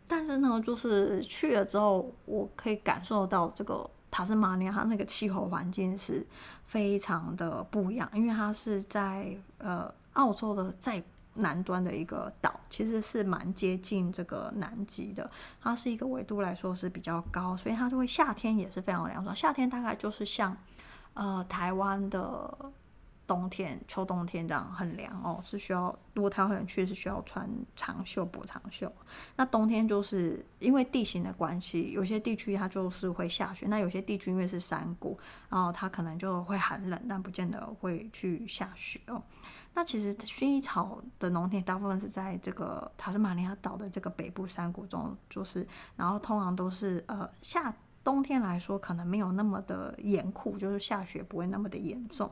[0.06, 3.90] 但是呢，就是去了之后，我可以感受到这个。
[4.16, 6.24] 塔斯马尼亚，它那个气候环境是
[6.62, 11.02] 非常的不一样，因为它是在呃澳洲的在
[11.34, 15.28] 南端的一个岛，其实是蛮接近这个南极的。
[15.60, 19.34] 它是一个纬度来说是比较高，所以它就会夏天也是非常凉爽。
[19.34, 20.56] 夏天大概就是像
[21.14, 22.56] 呃台湾的。
[23.26, 25.96] 冬天、秋冬天这样很凉哦，是需要。
[26.12, 28.90] 如果台湾人去是需要穿长袖、薄长袖。
[29.36, 33.66] 那冬天就是因为地形的关系，有些地区它就是会下雪。
[33.68, 39.22] 那有些地区因为是山谷，然后它可能就会寒冷，但不见得会去下雪哦。
[39.72, 52.30] 那其实薰衣草的农田大部分是在这个塔斯马尼亚岛的这个北部山谷中，就是然后通常都是呃夏冬天来说可能没有那么的严酷，就是下雪不会那么的严重。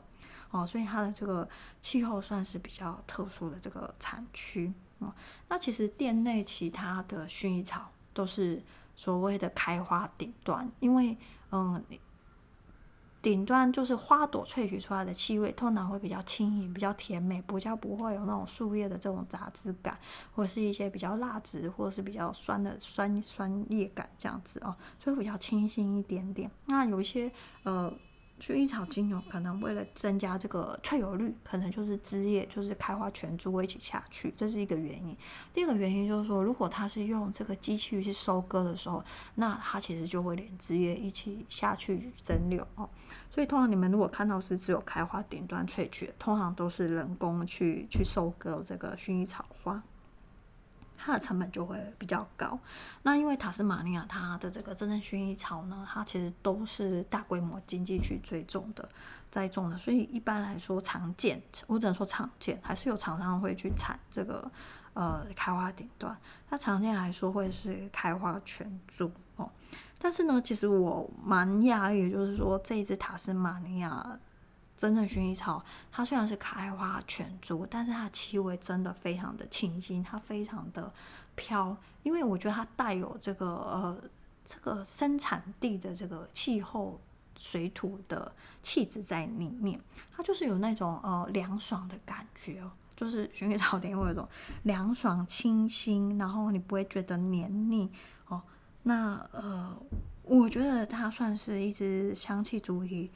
[0.53, 1.49] 哦，所以它的这个
[1.81, 5.11] 气候算是比较特殊的这个产区哦。
[5.49, 8.63] 那其实店内其他的薰衣草都是
[8.95, 11.17] 所谓的开花顶端，因为
[11.53, 11.83] 嗯，
[13.23, 19.99] 顶端就是花朵萃取出来的气味通常会比较轻盈、比较甜美，比较不会有那种树叶的这种杂质感，
[20.35, 26.51] 或者是一些比较蜡质或者是比较酸的酸酸叶感这样子哦，所以比较清新一点点。
[26.67, 27.91] 那有一些呃。
[28.43, 35.17] 薰衣草精油可能为了增加这个萃油率，可能就是枝叶就是开花全株一起下去，这是一个原因。
[35.55, 39.05] 第二个原因就是说，如果它是用这个机器去收割的时候，
[39.37, 42.91] 那它其实就会连枝叶一起下去蒸馏哦。
[43.31, 49.81] 所以通常你们如果看到是只有开花顶端萃取，通常都是人工去去收割这个薰衣草花。
[51.05, 52.59] 它的成本就会比较高。
[53.03, 58.89] 那因为塔斯马尼亚它的这个真正薰衣草呢，它其实都是大规模经济去追种的、
[59.31, 64.51] 栽种的，所以一般来说常见，我只能说常见，还是有厂商会去产这个
[64.95, 66.17] 呃开花顶端。
[66.49, 69.51] 它常见来说会是开花全株哦。
[69.99, 74.19] 但是呢，其实我蛮讶异，就是说这一只塔斯马尼亚。
[74.83, 80.93] 真正薰衣草，它虽然是开花全株，但是它气味真的非常的清新，它非常的
[81.37, 83.97] 飘，因为我觉得它带有这个呃
[84.45, 87.01] 这个生产地的这个气候
[87.39, 94.29] 水土的气质在里面，它就是有那种呃凉爽的感觉哦，就是 薰衣草点会有一种
[94.65, 97.89] 凉爽清新，然后你不会觉得黏腻
[98.27, 98.43] 哦。
[98.83, 99.81] 那呃，
[100.25, 103.13] 我觉得它算是一支香气主题。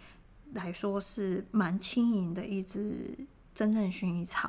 [0.52, 3.14] 来说是蛮轻盈的一支
[3.54, 4.48] 真正薰衣草，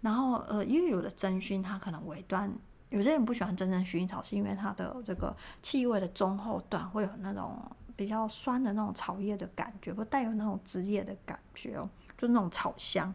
[0.00, 2.52] 然后呃，因为有的真薰它可能尾端，
[2.90, 7.60] 有些人不喜欢真正薰衣草，是因为它的这个气味的中后段会有那种
[7.96, 13.14] 比较酸的那种草叶的感觉，不带有那种枝叶的感觉哦，就那种草香。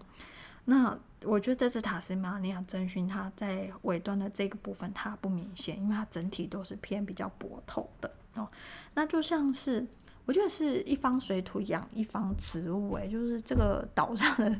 [0.66, 8.50] 那我觉得这支塔斯马尼亚真薰，它在尾端的这个部分它不明显，因为它整体都是偏比较薄透的哦，
[8.94, 9.86] 那就像是。
[10.26, 14.60] 我觉得是一方水土养一方植物，哎，就是这个岛上的，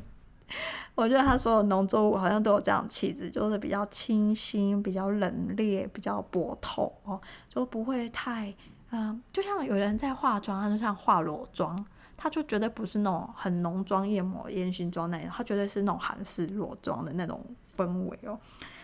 [0.94, 8.54] 我觉得他所有农作物好像都有这样气质，就是比较清新、比较冷冽、比较薄透哦，就不会太
[8.96, 11.84] 嗯、就像有人在化妆，他就像化裸妆，
[12.16, 17.44] 他就绝对不是那种很浓妆艳抹、烟熏妆那种，他绝对是那种韩式裸妆的那种
[17.76, 18.38] 氛围哦。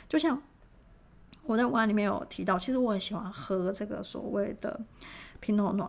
[0.09, 0.43] 就像
[1.45, 4.81] 我在文案里面有提到，其实我很喜欢喝这个所谓的
[5.39, 5.89] 皮诺诺。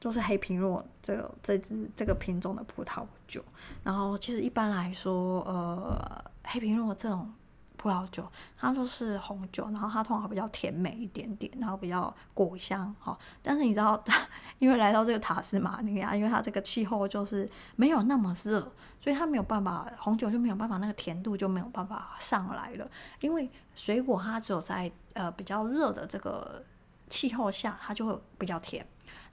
[0.00, 3.44] 就是黑皮诺这个这支这个品种的葡萄酒，
[3.82, 7.32] 然后其实一般来说，呃，黑皮诺这种
[7.76, 8.24] 葡萄酒，
[8.56, 13.16] 它就是红酒，然后它通常比较甜美一点点，然后比较果香哈。
[13.42, 14.02] 但是你知道，
[14.58, 18.60] 因为来到这个塔斯马尼亚，因为它这个气候就是没有那么热，
[19.00, 22.88] 所以它没有办法，红酒就没有办法，那个甜度就没有办法上来了。
[23.20, 26.64] 因为水果它只有在呃比较热的这个
[27.08, 28.86] 气候下，它就会比较甜。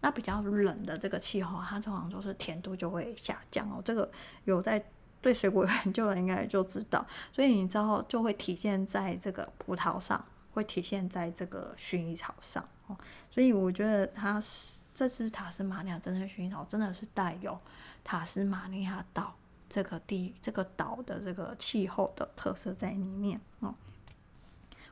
[0.05, 3.81] 那比较冷的这个气候，它通常就是甜度就会下降哦。
[3.83, 4.07] 这个
[4.43, 4.85] 有在
[5.19, 12.95] 对水果有研究的应该就知道，所以你知道就会体现在这个葡萄上，会体现在这个薰衣草上哦。
[13.31, 17.59] 所以我觉得它是这支塔斯马尼亚真正薰衣草真的是带有
[18.03, 19.33] 塔斯马尼亚岛
[19.67, 23.73] 这个地这个岛的这个气候的特色在里面哦。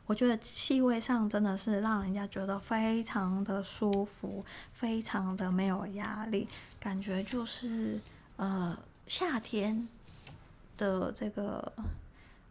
[0.06, 4.44] 我觉得气味上真的是让人家觉得非常的舒服，
[4.74, 6.48] 非常的没有压力，
[6.80, 8.00] 感觉就是
[8.38, 8.78] 呃
[9.08, 9.88] 夏天
[10.78, 11.72] 的这个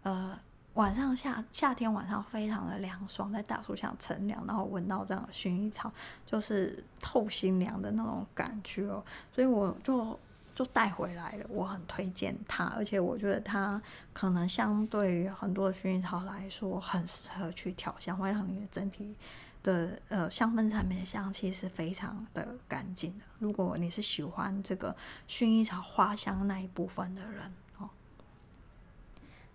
[0.02, 0.38] 呃。
[0.74, 5.92] 晚上夏夏天晚上非常的凉爽，在大树下乘凉，然后闻到这样薰衣草，
[6.24, 9.04] 就是透心凉的那种感觉哦。
[9.34, 10.18] 所以我就
[10.54, 13.80] 就带回来了，我很推荐它，而且我觉得它
[14.12, 19.16] 可能相对于很多薰衣草来说，很适合去调香，会让你的整体
[19.62, 23.24] 的呃香氛产品的香气是非常的干净的。
[23.38, 24.94] 如果你是喜欢这个
[25.26, 27.88] 薰衣草花香那一部分的人哦。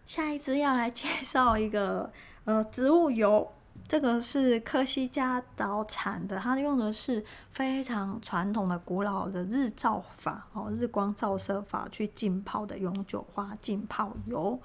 [0.06, 2.12] 下一支要来介绍一个
[2.46, 3.52] 呃植物油，
[3.86, 14.58] 这个是科西嘉岛产的，它用的是非常传统的古老的日照法哦，日光照射法去浸泡的永久花浸泡油。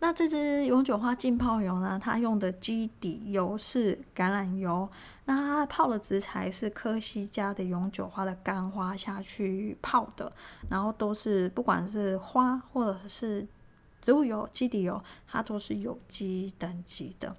[0.00, 4.88] 那这支永久花浸泡油呢，它用的基底油是橄榄油，
[5.26, 10.32] 那它泡的植材是科西嘉的永久花的干花下去泡的，
[10.68, 13.46] 然后都是不管是花或者是。
[14.02, 14.98] 植物油、基底油，
[15.28, 17.36] 它都是有机等级的。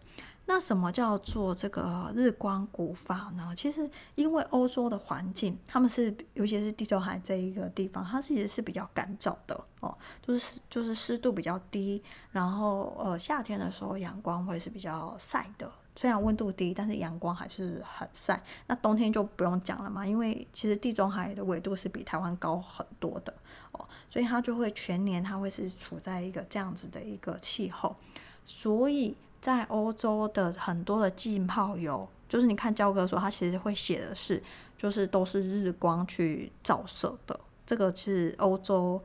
[0.53, 3.53] 那什么叫做这个日光古法呢？
[3.55, 15.71] 其实因为欧洲的环境，他们是尤其是地中海这一个地方，它其实是比较干燥的哦，就是就是湿度比较低，然后呃夏天的时候阳光会是比较晒的。
[15.95, 18.43] 虽然温度低，但是阳光还是很晒。
[18.67, 23.33] 那冬天就不用讲了嘛，因为其实地中海的纬度是比台湾高很多的
[23.71, 27.95] 哦，所以它就会全年它会是处在一个这样子的一个气候。
[28.43, 34.41] 所以在欧洲的很多的浸泡油，就是你看教科书，它其实会写的是，
[34.77, 37.39] 就是都是日光去照射的。
[37.65, 39.01] 这个是欧洲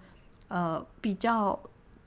[0.49, 1.59] 呃比较。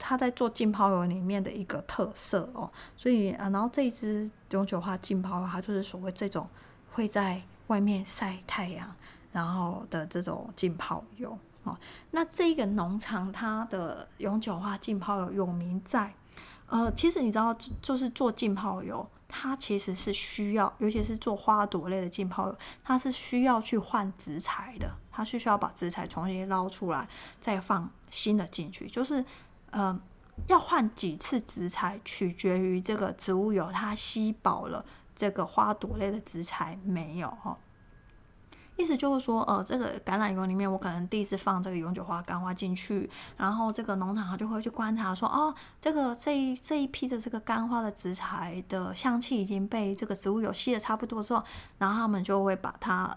[0.02, 6.48] 它在做浸泡油里面的一个特色哦，所以啊，然后这一支永久花浸泡油，它就是所谓这种
[6.94, 8.96] 会在外面晒太阳，
[9.34, 11.78] 然后的这种浸泡油哦。
[12.12, 16.14] 那这个农场它的永久花浸泡油有名在，
[16.70, 27.08] 呃，其实你知道，就是做浸泡油，它其实是需要，尤其是做花朵类的浸泡油，它是需要去换植材的，它是需要把植材重新捞出来，
[27.42, 29.24] 再放新的进去，就是。
[29.72, 29.96] 呃，
[30.48, 34.84] 要换几次植材，取决于这个植物油它吸饱了
[35.16, 37.56] 这个花朵类的植材没有哈。
[38.80, 51.44] 意思就是说，呃，这个橄榄油里面，我可能第一次放这个永久花干花进去，然后这个农场他就会去观察说，哦，这个这一这一批的这个干花的植材的香气已经被这个植物油吸得差不多之后，
[51.78, 53.16] 然后他们就会把它。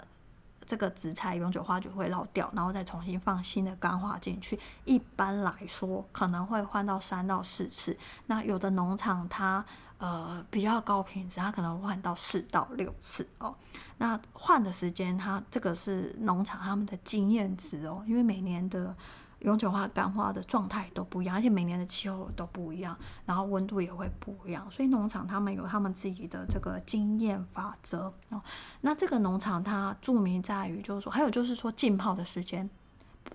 [0.65, 4.59] 这个植材永久花就会捞掉，然后再重新放新的干花进去。
[4.85, 7.99] 一般来说，可能会换到三到四次。
[8.27, 9.63] 那有的农场它
[10.03, 13.55] 呃比较高品质，它可能换到四到六次哦。
[13.99, 18.95] 那换的时间，它这个是农场他们的经验值哦，因为每年的。
[19.43, 22.97] 永久花干花的状态都不一样，而且每年的气候都不一样，
[23.27, 28.41] 然后温度也会不一样，所以农场他们有他们自己的这个经验法则哦。
[28.83, 32.71] 那这个农场它著名在于，就是说，还有就是说浸泡的时间，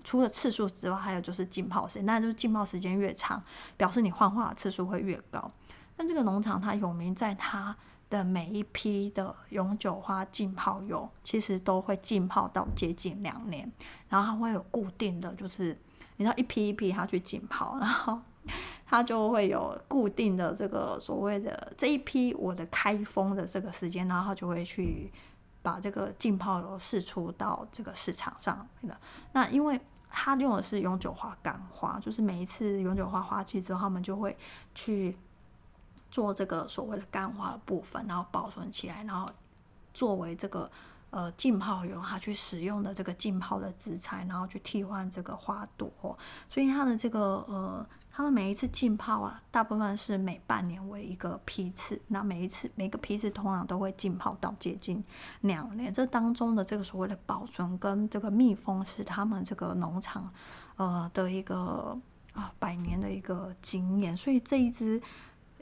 [0.02, 3.44] 除了次数之外，还有就是浸泡时间，那就是浸泡时间越长，
[3.76, 5.52] 表示你换花的次数会越高。
[5.98, 7.76] 但这个农场它有名在它
[8.08, 13.70] 的每一批的永久花浸泡油，其实都会浸泡到接近两年，
[14.08, 15.76] 然后它会有固定的就是。
[16.20, 18.20] 你知道一批一批它去浸泡，然后
[18.84, 25.12] 它就会有固定的这个所谓的这一批我的开封的这个时间，然后它就会去
[25.62, 28.98] 把这个浸泡油释出到这个市场上的。
[29.32, 29.80] 那因为
[30.10, 34.36] 它用的是永久花干花，就是每一次永久花花期之后，他们就会
[34.74, 35.16] 去
[36.10, 39.28] 做这个所谓的干花的部分，然后保存起来，然后
[39.92, 40.70] 作为这个。
[41.10, 45.90] 呃，浸泡油它去使用的这个浸泡的植材，然后去替换这个花朵，
[46.50, 55.02] 所以它的这个呃，他们每一次浸泡啊，大部分是每半年为一个批次，那每一次每个批次通常都会浸泡到接近
[55.40, 60.30] 两年，这当中的这个所谓的保存跟这个密封是他们这个农场
[60.76, 61.98] 呃的一个
[62.34, 65.00] 啊百年的一个经验，所以这一支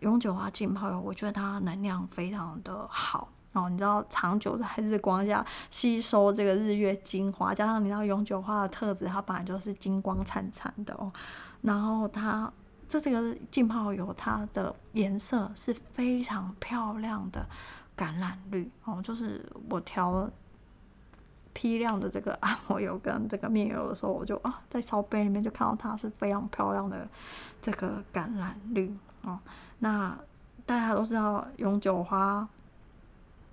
[0.00, 3.28] 永久花浸泡油，我觉得它能量非常的好。
[3.52, 11.10] 哦，你知道长久在日光下吸收这个日月精华，加上你知道永久花的特质，它本来就是金光灿灿的哦。
[11.62, 12.52] 然后它
[12.86, 17.46] 这这个浸泡油，它的颜色是非常漂亮的
[17.96, 19.00] 橄榄绿哦。
[19.02, 20.30] 就是我调
[21.54, 27.08] 批量的这个按摩油跟这个面油的时候，我就啊在烧杯里面就看到它是非常漂亮的
[27.62, 29.38] 这个橄榄绿哦。
[29.78, 30.16] 那
[30.64, 32.48] 大家都知道永久花。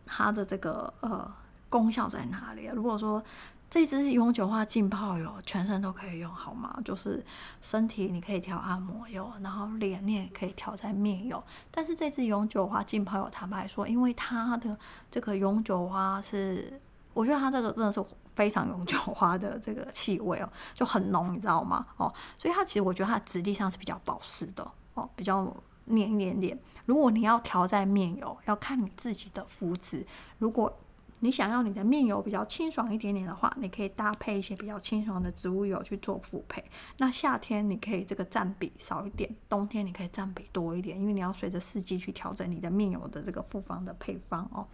[0.06, 1.34] 它的这个呃
[1.70, 2.74] 功效在哪里啊？
[2.76, 3.24] 如果说
[3.70, 6.78] 这支永久花浸泡油，全身都可以用，好吗？
[6.84, 7.26] 就是
[7.62, 11.42] 身体你可以调按摩油，然后脸你也可以调在面油。
[11.72, 14.78] 但是这支永久花浸泡油，坦白说，因为它的
[15.10, 16.80] 这个永久花是，
[17.14, 18.04] 我觉得它这个真的是
[18.36, 21.88] 非常永久花的这个气味哦，就很浓，你知道吗？
[21.98, 25.52] 哦，所以它其实我觉得它质地上是比较保湿的哦，比较
[25.86, 26.58] 黏黏黏。
[26.86, 30.06] 如果你要调在面油，要看你自己的肤质，
[30.38, 30.80] 如果
[31.20, 36.62] 你想要你的面油比较清爽一点点的话，你可以搭配一些比较清爽的植物油去做复配。
[36.98, 44.68] 那夏天你可以这个占比少一点，冬天你可以占比多一点，因为你要随着四季去调整你的面油的这个复方的配方哦。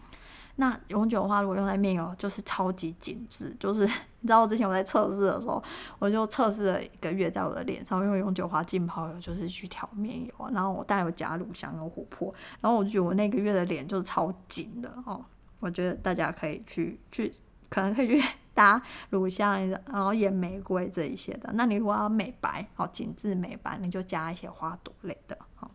[0.60, 5.64] 那永久花如果用在面油，就是超级紧致，就是你知道我之前我在测试的时候，
[6.00, 15.24] 我就测试了一个月，在我的脸上用永久花浸泡油，就是去调面油，然后我带有加乳香跟琥珀，然后我觉得我那个月的脸就是超紧的哦。
[15.62, 17.34] 我觉得大家可以去去，
[17.70, 21.50] 可能可以去 搭乳香，然后眼玫瑰这一些的。
[21.54, 25.38] 那你如果要美白，好紧致美白，你就加一些花朵类的。
[25.56, 25.72] 好，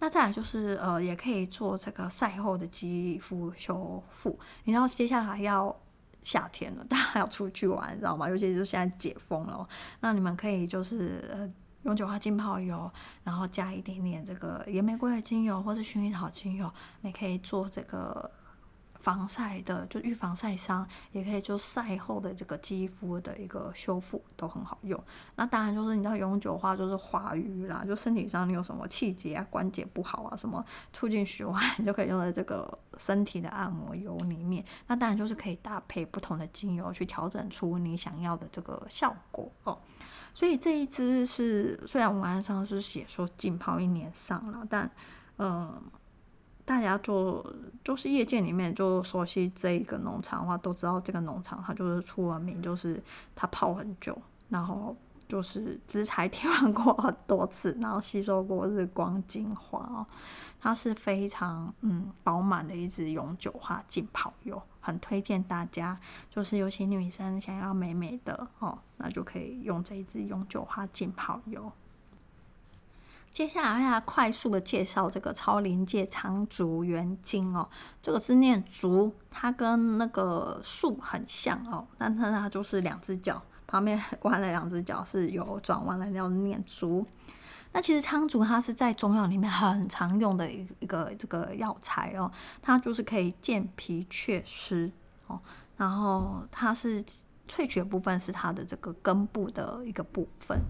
[0.00, 4.36] 那再来就是呃，也可以做这个晒后的肌肤修复。
[4.64, 5.74] 你知道接下来要
[6.22, 8.28] 夏天了， 大家要出去玩，你知道吗？
[8.28, 9.68] 尤其是现在解封了，
[10.00, 11.48] 那你们可以就是呃。
[11.84, 12.92] 永久花浸泡油，
[13.24, 16.70] 然后加一点点这个野玫瑰精油或是薰衣草精油，
[17.00, 18.30] 你可以做这个
[19.00, 25.02] 防晒的，就预防晒伤，也可以就晒后的这个肌肤的一个修复，都很好用。
[25.36, 34.64] 那当然就是你知道永久化就是化瘀啦，就身体上你有什么气节啊、关节不好啊，什么促进循环， 你就可以用在这个身体的按摩油里面。
[34.86, 39.78] 那当然就是可以搭配不同的精油去调整出你想要的这个效果哦。
[40.32, 44.88] 所以这一支是，虽然文案上是写说浸泡一年上了，但
[45.38, 45.82] 嗯、
[46.70, 47.44] 大家做
[47.82, 53.02] 就是业界里面就熟悉这一个农场的话，都知道这个农场它就是出了名，就是
[53.34, 54.16] 它泡很久，
[54.50, 54.96] 然后
[55.26, 60.06] 就是植材 替换过很多次，然后吸收过日光精华哦，
[60.60, 64.62] 它是非常嗯饱满的一支永久花浸泡油。
[64.82, 65.98] 很推荐大家，
[66.30, 71.70] 就是尤其女生想要美美的哦，那就可以用这一支永久花浸泡油。
[73.32, 77.66] 接下来要快速的介绍这个超临界苍竹原精哦，
[78.02, 87.06] 这个是念竹，它跟那个树很像哦，但是它就是两只脚，旁边弯了两只脚是有转弯的，叫念竹。
[87.72, 94.90] 那其实苍竹它是在中药里面很常用的一一个这个药材哦，它就是可以健脾祛湿
[95.28, 95.40] 哦，
[95.76, 97.02] 然后它是
[97.48, 100.60] 萃取的部分是它的这个根部的一个部分。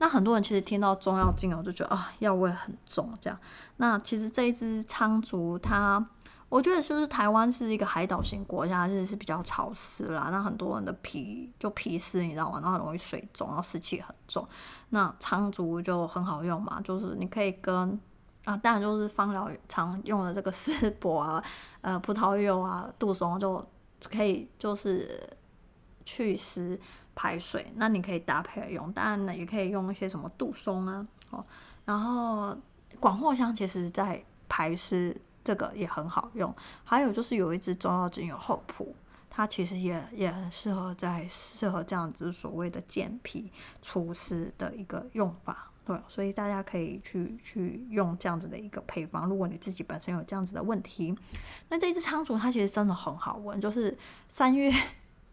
[0.00, 3.38] 那很多人其实听到中药精油就觉得啊，药味很重这样。
[3.76, 6.04] 那其实这一支苍竹它。
[6.48, 10.30] 我觉得就是台湾是一个海岛型国家，就是比较潮湿啦。
[10.32, 12.58] 那很多人的皮就皮湿，你知道吗？
[12.60, 14.44] 然后容易水肿，然后湿气很重。
[14.88, 17.96] 那苍竹就很好用嘛，就是你可以跟
[18.44, 21.40] 啊，当然就是芳疗常用的这个丝柏啊、
[21.82, 23.64] 呃葡萄柚啊、杜松就
[24.10, 25.08] 可以就是
[26.04, 26.76] 祛湿
[27.14, 27.66] 排水。
[27.76, 31.44] 那你可以搭配用，当然呢也可以用一些什么杜松啊，哦，
[31.84, 32.56] 然后
[32.98, 35.20] 广藿香其实在排湿。
[35.42, 36.54] 这个也很好用，
[36.84, 38.94] 还有就是有一支中药精油厚朴，
[39.30, 43.50] 它其实也也很适合在适合这样子所谓的健脾
[43.80, 49.26] 除湿的一个用法，对，所以大家可以去去用这样子的一个配方。
[49.26, 51.16] 如果你自己本身有这样子的问题，
[51.70, 53.96] 那这支苍竹它其实真的很好闻，就是
[54.28, 54.70] 三月。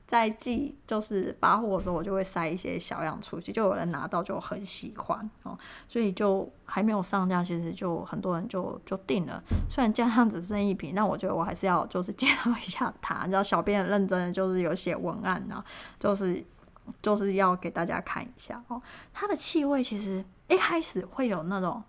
[0.07, 5.57] 在寄就是发货的时候，我就会塞一些小样出去，就有人拿到就很喜欢哦，
[5.89, 9.43] 所以就还没有上架，其实就很多人就就订了。
[9.69, 13.25] 虽然加上只剩一瓶，但我觉得我还是要就是介绍一下它。
[13.25, 15.61] 你知道小编很认真的，就是有写文案呢，
[15.99, 16.41] 就是
[17.01, 18.81] 就是要给大家看一下哦。
[19.13, 21.83] 它的气味其实一开始会有那种，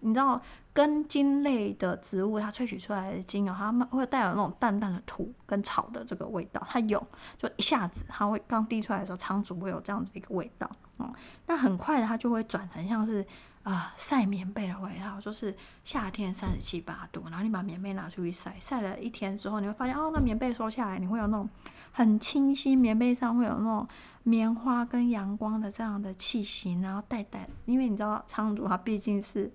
[0.00, 0.42] 你知道。
[0.72, 6.64] 根茎类的植物，它萃取出来的精油，它会带有那种淡淡的土跟草的这个味道。
[6.68, 7.04] 它有，
[7.36, 10.70] 就一下子，它会刚滴出来的时候，苍竹会有这样子一个味道。
[10.98, 11.12] 嗯，
[11.46, 13.26] 那很快的，它就会转成像是
[13.64, 21.50] 啊晒棉被的味道，就是夏天三十七八度，然后你把棉被拿出去晒，晒了一天之后，你会发现哦，那棉被收下来，你会有那种
[21.90, 23.88] 很清新，棉被上会有那种
[24.22, 29.50] 棉花跟阳光的这样的气息，然后带带，因为你知道苍竹它毕竟是。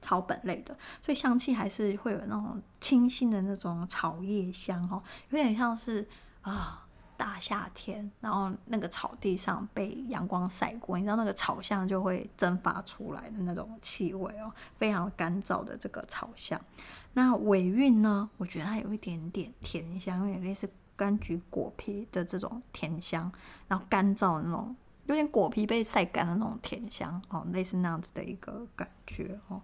[0.00, 6.06] 草本类的，所以香气还是会有那种清新的那种草叶香哦，有点像是
[6.42, 6.86] 啊
[7.16, 16.58] 大夏天，然后那个草地上被阳光晒过，你知道那个草香就会蒸发出来的那种气味哦，非常干燥的这个草香。
[17.12, 23.30] 那尾韵呢，我觉得它有一点点甜香，有点类似柑橘果皮的这种甜香，
[23.68, 24.74] 然后干燥的那种
[25.10, 29.60] 有点果皮被晒干的那种甜香哦，类似那样子的一个感觉哦。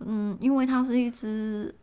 [0.00, 1.74] 嗯，因为它是一支。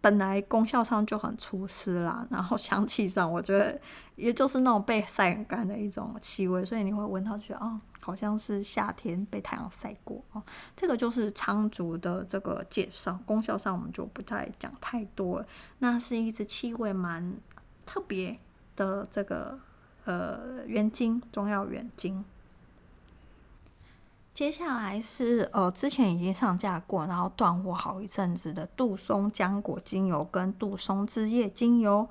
[0.00, 3.78] 本来功效上就很出色啦， 然后香气上我觉得
[4.14, 10.42] 也就是那种被晒干的一种气味，所以你会闻到觉得哦，好像是夏天被太阳晒过哦。
[10.76, 15.46] 这个就是苍竹的这个介绍，功效上我们就不再讲太多了。
[15.80, 17.34] 那是一支气味蛮
[17.84, 18.38] 特别
[18.76, 19.58] 的这个
[20.04, 22.24] 呃原精，中药原精。
[24.38, 32.08] 接下来是呃，之前已经上架过，然后断货好一阵子的杜松浆果精油跟杜松枝叶精油。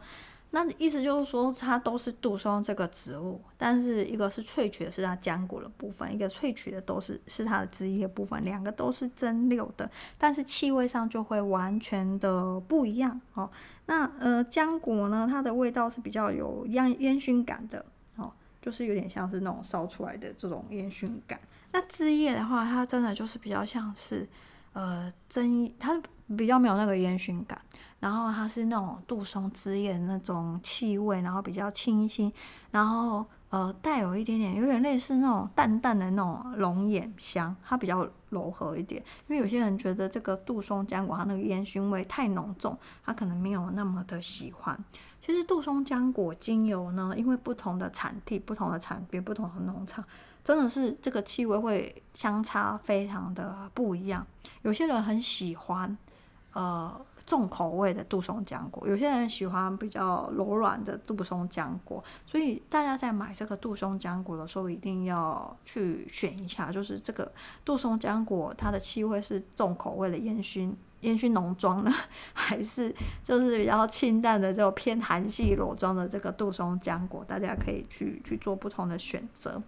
[0.49, 13.49] 那意思就是说，它都是杜松这个植物，但是一个是萃取的是它浆果的部分，一个萃取的都是是它的枝叶部分，两个都是蒸馏的，但是气味上就会完全的不一样哦。
[13.85, 17.85] 那呃，浆果呢，它的味道是比较有烟烟熏感的
[18.17, 18.29] 哦，
[18.61, 21.39] 就是有点像是那种烧出来的这种烟熏感。
[21.71, 24.27] 那枝叶的话，它真的就是比较像是，
[24.73, 26.01] 呃，真，它
[26.35, 27.59] 比较没有那个烟熏感，
[27.99, 32.31] 然后它是那种杜松枝叶那种气味，然后比较清新，
[32.71, 39.01] 然后呃带有一点点，有点类似那种淡淡的那种龙眼香，它比较柔和一点。
[39.27, 44.77] 因为有些人觉得这个杜松浆果它那个烟熏味太浓重，他可能没有那么的喜欢。
[45.21, 50.03] 其实杜松浆果精油呢，因为不同的产地、不同的产区、不同的农场。
[50.47, 54.25] 真的是这个气味会相差非常的不一样。
[54.61, 55.97] 有些人很喜欢
[56.53, 62.01] 呃重口味的杜松浆果，有些人喜欢比较柔软的杜松浆果。
[62.25, 67.29] 所以大家在买这个杜松浆果的时候，一定要去选一下，就是这个
[67.65, 71.91] 杜松浆果它的气味是重口味的烟熏烟熏浓妆呢，
[72.31, 77.25] 还是就是比较清淡的这种偏韩系裸妆的这个杜松浆果？
[77.27, 79.61] 大家可以去去做不同的选择。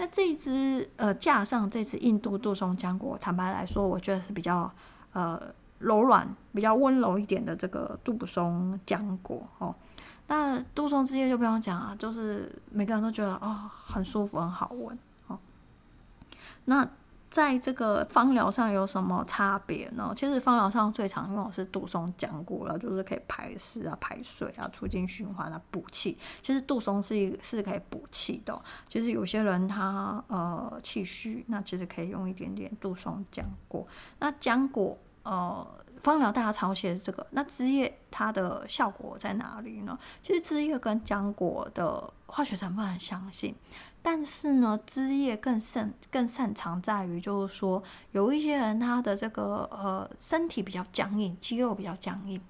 [0.00, 4.72] 那这一支呃架上这支印度杜松浆果，坦白来说，我觉得是比较
[5.12, 5.38] 呃
[5.78, 9.74] 柔软、比较温柔一点的这个杜松浆果哦。
[10.26, 15.38] 那杜松之夜就不用讲啊，就是每个人都觉得哦很舒服、很好闻哦。
[16.64, 16.88] 那
[17.30, 20.12] 在这个芳疗上有什么差别呢？
[20.16, 26.18] 其实芳疗上最常用的是杜松浆果了，就是可以排湿啊、排水啊、促进循环啊、补气。
[26.42, 28.60] 其实杜松是一是可以补气的。
[28.88, 33.86] 其实有些人他呃气虚，那其实可以用一点点杜松浆果。
[34.18, 35.64] 那浆果呃
[36.02, 39.96] 芳疗大家常写的这个，那枝叶它的效果在哪里呢？
[40.22, 43.54] 其实枝叶跟浆果的化学成分很相近。
[44.02, 47.82] 但是呢，枝叶更擅更擅长在于，就是说，
[48.12, 52.40] 有一些人他的这个呃身体比较僵硬，肌肉比较僵硬，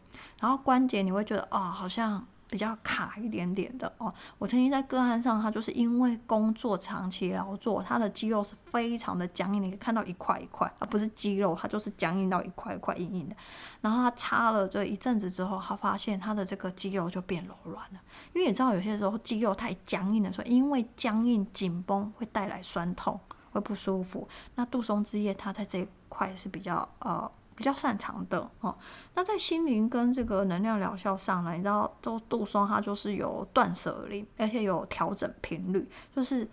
[0.40, 2.26] 然后关节你会觉得啊、哦，好像。
[2.50, 13.36] 比较卡一点点的哦，我曾经在个案上，他就是因为工作长期劳作，他的肌肉是非常的僵硬，你可以看到一块一块，而不是肌肉，它就是僵硬到一块一块硬硬的。
[13.80, 18.00] 然后他擦了这一阵子之后，他发现他的这个肌肉就变柔软了，
[18.34, 23.20] 因为你知道有些时候肌肉太僵硬的时候，因为僵硬紧绷会带来酸痛，
[23.52, 24.28] 会不舒服。
[24.56, 27.30] 那杜松枝叶它在这一块是比较呃。
[27.60, 28.74] 比较擅长的哦，
[29.14, 35.86] 那在心灵跟这个能量疗效上呢，你知道，都杜松他就是有断舍离，而且有调整频率，
[36.16, 36.48] 就是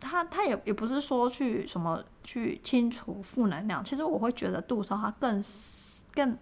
[0.00, 5.40] 他他也也不是说去什么去清除负能量，其实我会觉得杜松他更
[6.12, 6.36] 更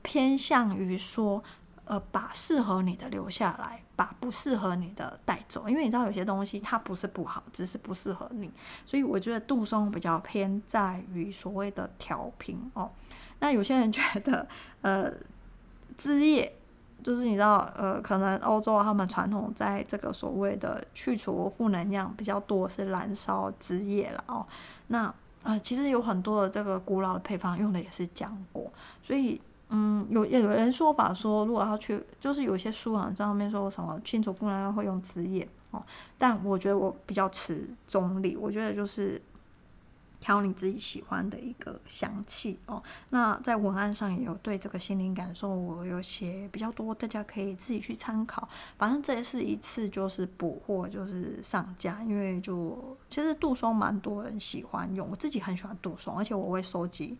[0.00, 1.44] 偏向于说。
[1.86, 5.68] 呃，把适合你的留下来，把不适合你的带走。
[5.68, 8.50] 因为你知道有些东西它不是不好，只是不适合你。
[8.84, 12.90] 所以我觉得杜松比较偏在于所谓的调频哦。
[13.38, 14.46] 那有些人觉得，
[14.82, 15.12] 呃，
[15.96, 16.52] 枝叶
[17.04, 24.44] 就是你知道，呃，可能欧洲他们传统在这个所谓的去除负能量比较多是燃烧枝叶了哦。
[24.88, 25.14] 那
[25.44, 28.72] 呃，其实有很多的这个古老的配方用的也是浆果，
[29.04, 29.40] 所以。
[29.68, 35.82] 嗯，有有人说法说，如果要去，就是有些书啊上面说什么清除负能量会用枝叶哦，
[36.16, 39.20] 但我觉得我比较持中立，我觉得就是
[40.20, 42.80] 挑你自己喜欢的一个香气哦。
[43.10, 48.48] 那在文案上也有对这个心灵感受，我有写比较多，大家可以自己去参考。
[48.78, 57.18] 反正这也是一次就是补货，就是上架，因为就其实杜松蛮多人喜欢用，我自己很喜欢杜松，而且我会收集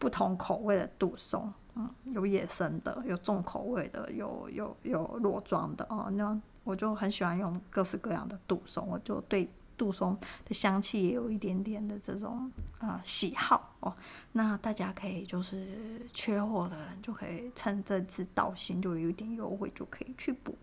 [0.00, 1.52] 不同口味的杜松。
[1.76, 6.08] 嗯，有野生的，有重口味的，有有有裸妆的哦。
[6.12, 13.92] 那我就很喜欢用各式各样的杜松，我就对杜松的香气也有一点点的这种啊、喜好哦。
[14.32, 20.56] 那大家可以就是缺货的人就可以趁这次到新就有一点优惠，就可以去补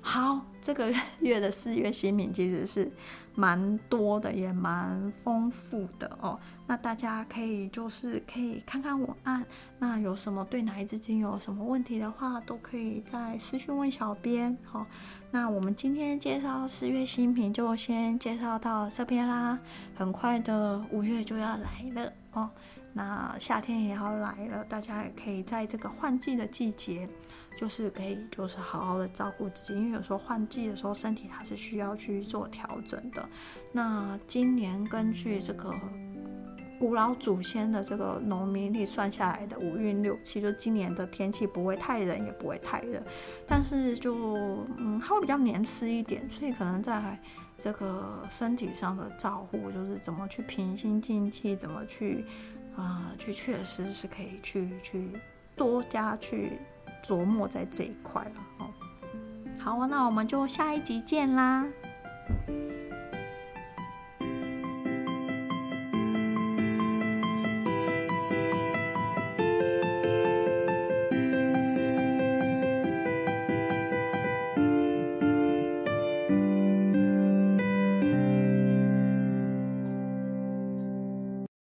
[0.00, 2.90] 好，这个月的四月新品其实是
[3.34, 6.38] 蛮多的，也蛮丰富的哦。
[6.68, 9.44] 那大家可以就是可以看看文案，
[9.78, 14.56] 那有什么对哪一支精油有什么问题的话，都可以在私讯问小编。
[14.64, 14.86] 好、
[15.30, 19.58] 那我们今天介绍四月新品就先介绍到这边啦。
[19.96, 22.50] 很快的五月就要来了哦，
[22.92, 27.08] 那夏天也要来了，大家也可以在这个换季的季节。
[27.56, 33.26] 就是可以，就是好好的照顾自己，因为有时候换季的时候，身体它是需要去做调整的。
[33.72, 35.74] 那今年根据这个
[36.78, 43.02] 古老祖先的这个农民历算下来的五运六气，就今年的天气不会太冷，也不会太热，
[43.46, 44.14] 但是就
[44.76, 47.18] 嗯，它会比较黏湿一点，所以可能在
[47.56, 52.26] 这个身体上的照护，就是怎么去平心静气，怎么去
[52.76, 55.10] 啊、去确实是可以去去
[55.56, 56.58] 多加去。
[57.06, 58.66] 琢磨在这一块了哦。
[59.58, 61.64] 好，那我们就下一集见啦。